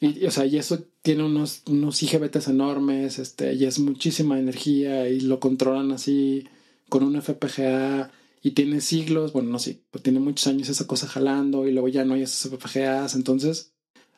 Y, 0.00 0.26
o 0.26 0.30
sea, 0.30 0.44
y 0.46 0.58
eso 0.58 0.84
tiene 1.02 1.24
unos, 1.24 1.62
unos 1.66 2.02
IGBTs 2.02 2.48
enormes, 2.48 3.18
este, 3.18 3.54
y 3.54 3.64
es 3.64 3.78
muchísima 3.78 4.38
energía 4.38 5.08
y 5.08 5.20
lo 5.20 5.40
controlan 5.40 5.92
así 5.92 6.46
con 6.88 7.02
un 7.02 7.20
FPGA 7.20 8.10
y 8.42 8.52
tiene 8.52 8.80
siglos, 8.80 9.32
bueno, 9.32 9.50
no 9.50 9.58
sé, 9.58 9.80
pues 9.90 10.02
tiene 10.04 10.20
muchos 10.20 10.46
años 10.46 10.68
esa 10.68 10.86
cosa 10.86 11.08
jalando 11.08 11.66
y 11.66 11.72
luego 11.72 11.88
ya 11.88 12.04
no 12.04 12.14
hay 12.14 12.22
esos 12.22 12.52
FPGAs. 12.52 13.14
Entonces, 13.14 13.72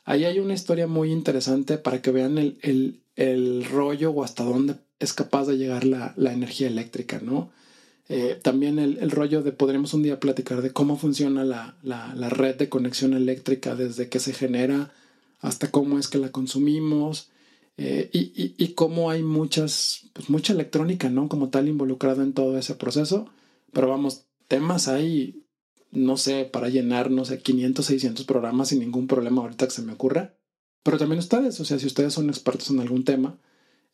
ahí 0.04 0.24
hay 0.24 0.38
una 0.38 0.54
historia 0.54 0.86
muy 0.86 1.12
interesante 1.12 1.78
para 1.78 2.02
que 2.02 2.10
vean 2.10 2.38
el, 2.38 2.58
el, 2.62 3.00
el 3.16 3.64
rollo 3.64 4.10
o 4.10 4.24
hasta 4.24 4.44
dónde 4.44 4.76
es 4.98 5.12
capaz 5.12 5.46
de 5.46 5.56
llegar 5.56 5.84
la, 5.84 6.12
la 6.16 6.32
energía 6.32 6.66
eléctrica, 6.66 7.20
¿no? 7.22 7.50
Eh, 8.08 8.38
también 8.42 8.78
el, 8.78 8.98
el, 8.98 9.10
rollo 9.10 9.42
de 9.42 9.52
podremos 9.52 9.92
un 9.92 10.02
día 10.02 10.18
platicar 10.18 10.62
de 10.62 10.72
cómo 10.72 10.96
funciona 10.96 11.44
la, 11.44 11.76
la, 11.82 12.14
la 12.14 12.30
red 12.30 12.56
de 12.56 12.70
conexión 12.70 13.12
eléctrica 13.12 13.76
desde 13.76 14.08
que 14.08 14.18
se 14.18 14.32
genera 14.32 14.92
hasta 15.40 15.70
cómo 15.70 15.98
es 15.98 16.08
que 16.08 16.18
la 16.18 16.32
consumimos 16.32 17.30
eh, 17.80 18.10
y, 18.12 18.54
y, 18.58 18.74
cómo 18.74 19.08
hay 19.08 19.22
muchas, 19.22 20.08
pues 20.12 20.28
mucha 20.28 20.52
electrónica, 20.52 21.10
¿no? 21.10 21.28
Como 21.28 21.48
tal 21.48 21.68
involucrada 21.68 22.24
en 22.24 22.32
todo 22.32 22.58
ese 22.58 22.74
proceso. 22.74 23.26
Pero 23.72 23.88
vamos, 23.88 24.24
temas 24.48 24.88
hay, 24.88 25.44
no 25.92 26.16
sé, 26.16 26.44
para 26.44 26.70
llenar, 26.70 27.12
no 27.12 27.24
sé, 27.24 27.38
500, 27.38 27.86
600 27.86 28.24
programas 28.26 28.68
sin 28.68 28.80
ningún 28.80 29.06
problema 29.06 29.42
ahorita 29.42 29.66
que 29.66 29.72
se 29.72 29.82
me 29.82 29.92
ocurra. 29.92 30.34
Pero 30.82 30.98
también 30.98 31.20
ustedes, 31.20 31.60
o 31.60 31.64
sea, 31.64 31.78
si 31.78 31.86
ustedes 31.86 32.12
son 32.14 32.28
expertos 32.30 32.70
en 32.70 32.80
algún 32.80 33.04
tema, 33.04 33.38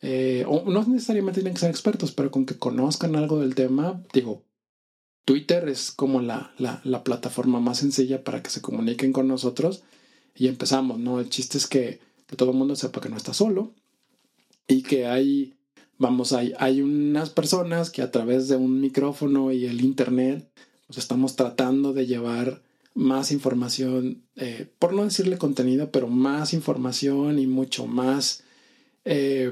eh, 0.01 0.45
o 0.49 0.65
no 0.71 0.83
necesariamente 0.85 1.41
tienen 1.41 1.55
que 1.55 1.61
ser 1.61 1.71
expertos, 1.71 2.13
pero 2.13 2.31
con 2.31 2.47
que 2.47 2.59
conozcan 2.59 3.17
algo 3.17 3.41
del 3.41 3.55
tema, 3.55 4.03
digo, 4.15 4.45
Twitter 5.27 5.69
es 5.69 5.93
como 5.93 6.23
la, 6.23 6.55
la, 6.57 6.81
la 6.85 7.05
plataforma 7.05 7.61
más 7.61 7.79
sencilla 7.79 8.25
para 8.25 8.43
que 8.43 8.51
se 8.51 8.63
comuniquen 8.63 9.13
con 9.13 9.29
nosotros 9.29 9.83
y 10.37 10.49
empezamos, 10.49 10.99
¿no? 10.99 11.21
El 11.21 11.31
chiste 11.31 11.59
es 11.59 11.67
que, 11.67 12.01
que 12.27 12.37
todo 12.37 12.51
el 12.51 12.57
mundo 12.57 12.77
sepa 12.77 13.01
que 13.01 13.09
no 13.09 13.17
está 13.17 13.33
solo 13.35 13.73
y 14.67 14.83
que 14.83 15.07
hay, 15.07 15.55
vamos, 15.99 16.33
hay, 16.33 16.53
hay 16.59 16.81
unas 16.81 17.31
personas 17.31 17.91
que 17.91 18.03
a 18.03 18.11
través 18.11 18.49
de 18.49 18.57
un 18.57 18.81
micrófono 18.81 19.53
y 19.53 19.67
el 19.67 19.83
internet, 19.83 20.49
pues 20.87 20.99
estamos 20.99 21.37
tratando 21.37 21.93
de 21.93 22.07
llevar 22.07 22.63
más 22.95 23.33
información, 23.33 24.23
eh, 24.37 24.69
por 24.79 24.93
no 24.93 25.05
decirle 25.05 25.39
contenido, 25.39 25.91
pero 25.91 26.09
más 26.09 26.53
información 26.55 27.39
y 27.39 27.47
mucho 27.47 27.87
más 27.87 28.45
eh, 29.05 29.51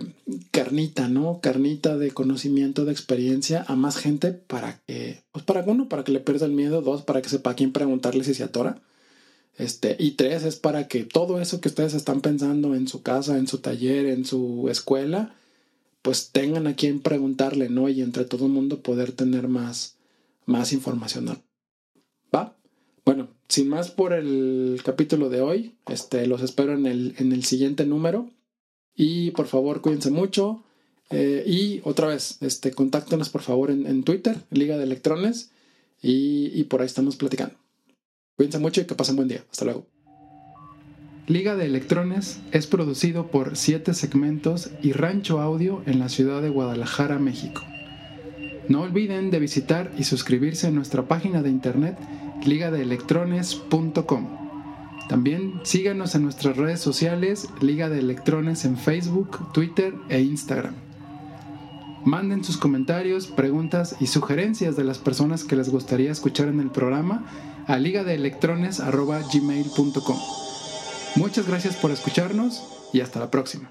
carnita, 0.50 1.08
¿no? 1.08 1.40
Carnita 1.40 1.98
de 1.98 2.12
conocimiento, 2.12 2.84
de 2.84 2.92
experiencia 2.92 3.64
a 3.68 3.76
más 3.76 3.96
gente 3.96 4.32
para 4.32 4.80
que, 4.86 5.24
pues 5.32 5.44
para 5.44 5.62
uno, 5.62 5.88
para 5.88 6.04
que 6.04 6.12
le 6.12 6.20
pierda 6.20 6.46
el 6.46 6.52
miedo, 6.52 6.82
dos, 6.82 7.02
para 7.02 7.20
que 7.20 7.28
sepa 7.28 7.50
a 7.50 7.54
quién 7.54 7.72
preguntarle 7.72 8.24
si 8.24 8.34
se 8.34 8.44
atora 8.44 8.80
este, 9.58 9.96
y 9.98 10.12
tres 10.12 10.44
es 10.44 10.56
para 10.56 10.88
que 10.88 11.04
todo 11.04 11.40
eso 11.40 11.60
que 11.60 11.68
ustedes 11.68 11.94
están 11.94 12.20
pensando 12.20 12.74
en 12.74 12.88
su 12.88 13.02
casa, 13.02 13.36
en 13.36 13.46
su 13.46 13.58
taller, 13.58 14.06
en 14.06 14.24
su 14.24 14.68
escuela, 14.70 15.34
pues 16.00 16.30
tengan 16.30 16.66
a 16.66 16.74
quien 16.74 17.00
preguntarle, 17.00 17.68
¿no? 17.68 17.88
Y 17.88 18.00
entre 18.00 18.24
todo 18.24 18.46
el 18.46 18.52
mundo 18.52 18.80
poder 18.80 19.12
tener 19.12 19.48
más, 19.48 19.96
más 20.46 20.72
información 20.72 21.38
¿Va? 22.34 22.56
Bueno, 23.04 23.28
sin 23.48 23.68
más 23.68 23.90
por 23.90 24.12
el 24.12 24.80
capítulo 24.84 25.28
de 25.28 25.42
hoy, 25.42 25.74
este, 25.86 26.26
los 26.26 26.42
espero 26.42 26.72
en 26.72 26.86
el, 26.86 27.14
en 27.18 27.32
el 27.32 27.44
siguiente 27.44 27.84
número. 27.84 28.30
Y 28.94 29.32
por 29.32 29.46
favor, 29.46 29.80
cuídense 29.80 30.10
mucho. 30.10 30.64
Eh, 31.10 31.44
y 31.46 31.80
otra 31.84 32.08
vez, 32.08 32.38
este, 32.40 32.72
contáctenos 32.72 33.28
por 33.28 33.42
favor 33.42 33.70
en, 33.70 34.02
Twitter, 34.02 34.36
Liga 34.50 34.78
de 34.78 34.84
Electrones, 34.84 35.50
y 36.00 36.64
por 36.64 36.80
ahí 36.80 36.86
estamos 36.86 37.16
platicando. 37.16 37.61
Cuídense 38.42 38.58
mucho 38.58 38.80
y 38.80 38.86
que 38.86 38.96
pasen 38.96 39.14
buen 39.14 39.28
día. 39.28 39.44
Hasta 39.52 39.64
luego. 39.66 39.86
Liga 41.28 41.54
de 41.54 41.64
Electrones 41.64 42.40
es 42.50 42.66
producido 42.66 43.28
por 43.28 43.56
Siete 43.56 43.94
Segmentos 43.94 44.70
y 44.82 44.90
Rancho 44.90 45.40
Audio 45.40 45.80
en 45.86 46.00
la 46.00 46.08
ciudad 46.08 46.42
de 46.42 46.48
Guadalajara, 46.48 47.20
México. 47.20 47.62
No 48.66 48.80
olviden 48.80 49.30
de 49.30 49.38
visitar 49.38 49.92
y 49.96 50.02
suscribirse 50.02 50.66
a 50.66 50.72
nuestra 50.72 51.06
página 51.06 51.40
de 51.40 51.50
internet 51.50 51.96
ligadeelectrones.com. 52.44 54.26
También 55.08 55.60
síganos 55.62 56.16
en 56.16 56.24
nuestras 56.24 56.56
redes 56.56 56.80
sociales 56.80 57.48
Liga 57.60 57.88
de 57.88 58.00
Electrones 58.00 58.64
en 58.64 58.76
Facebook, 58.76 59.52
Twitter 59.52 59.94
e 60.08 60.20
Instagram. 60.20 60.74
Manden 62.04 62.42
sus 62.42 62.56
comentarios, 62.56 63.28
preguntas 63.28 63.94
y 64.00 64.08
sugerencias 64.08 64.74
de 64.74 64.82
las 64.82 64.98
personas 64.98 65.44
que 65.44 65.54
les 65.54 65.70
gustaría 65.70 66.10
escuchar 66.10 66.48
en 66.48 66.58
el 66.58 66.72
programa 66.72 67.24
a 67.66 67.76
ligadeelectrones.gmail.com. 67.76 70.18
Muchas 71.16 71.46
gracias 71.46 71.76
por 71.76 71.90
escucharnos 71.90 72.62
y 72.92 73.00
hasta 73.00 73.20
la 73.20 73.30
próxima. 73.30 73.70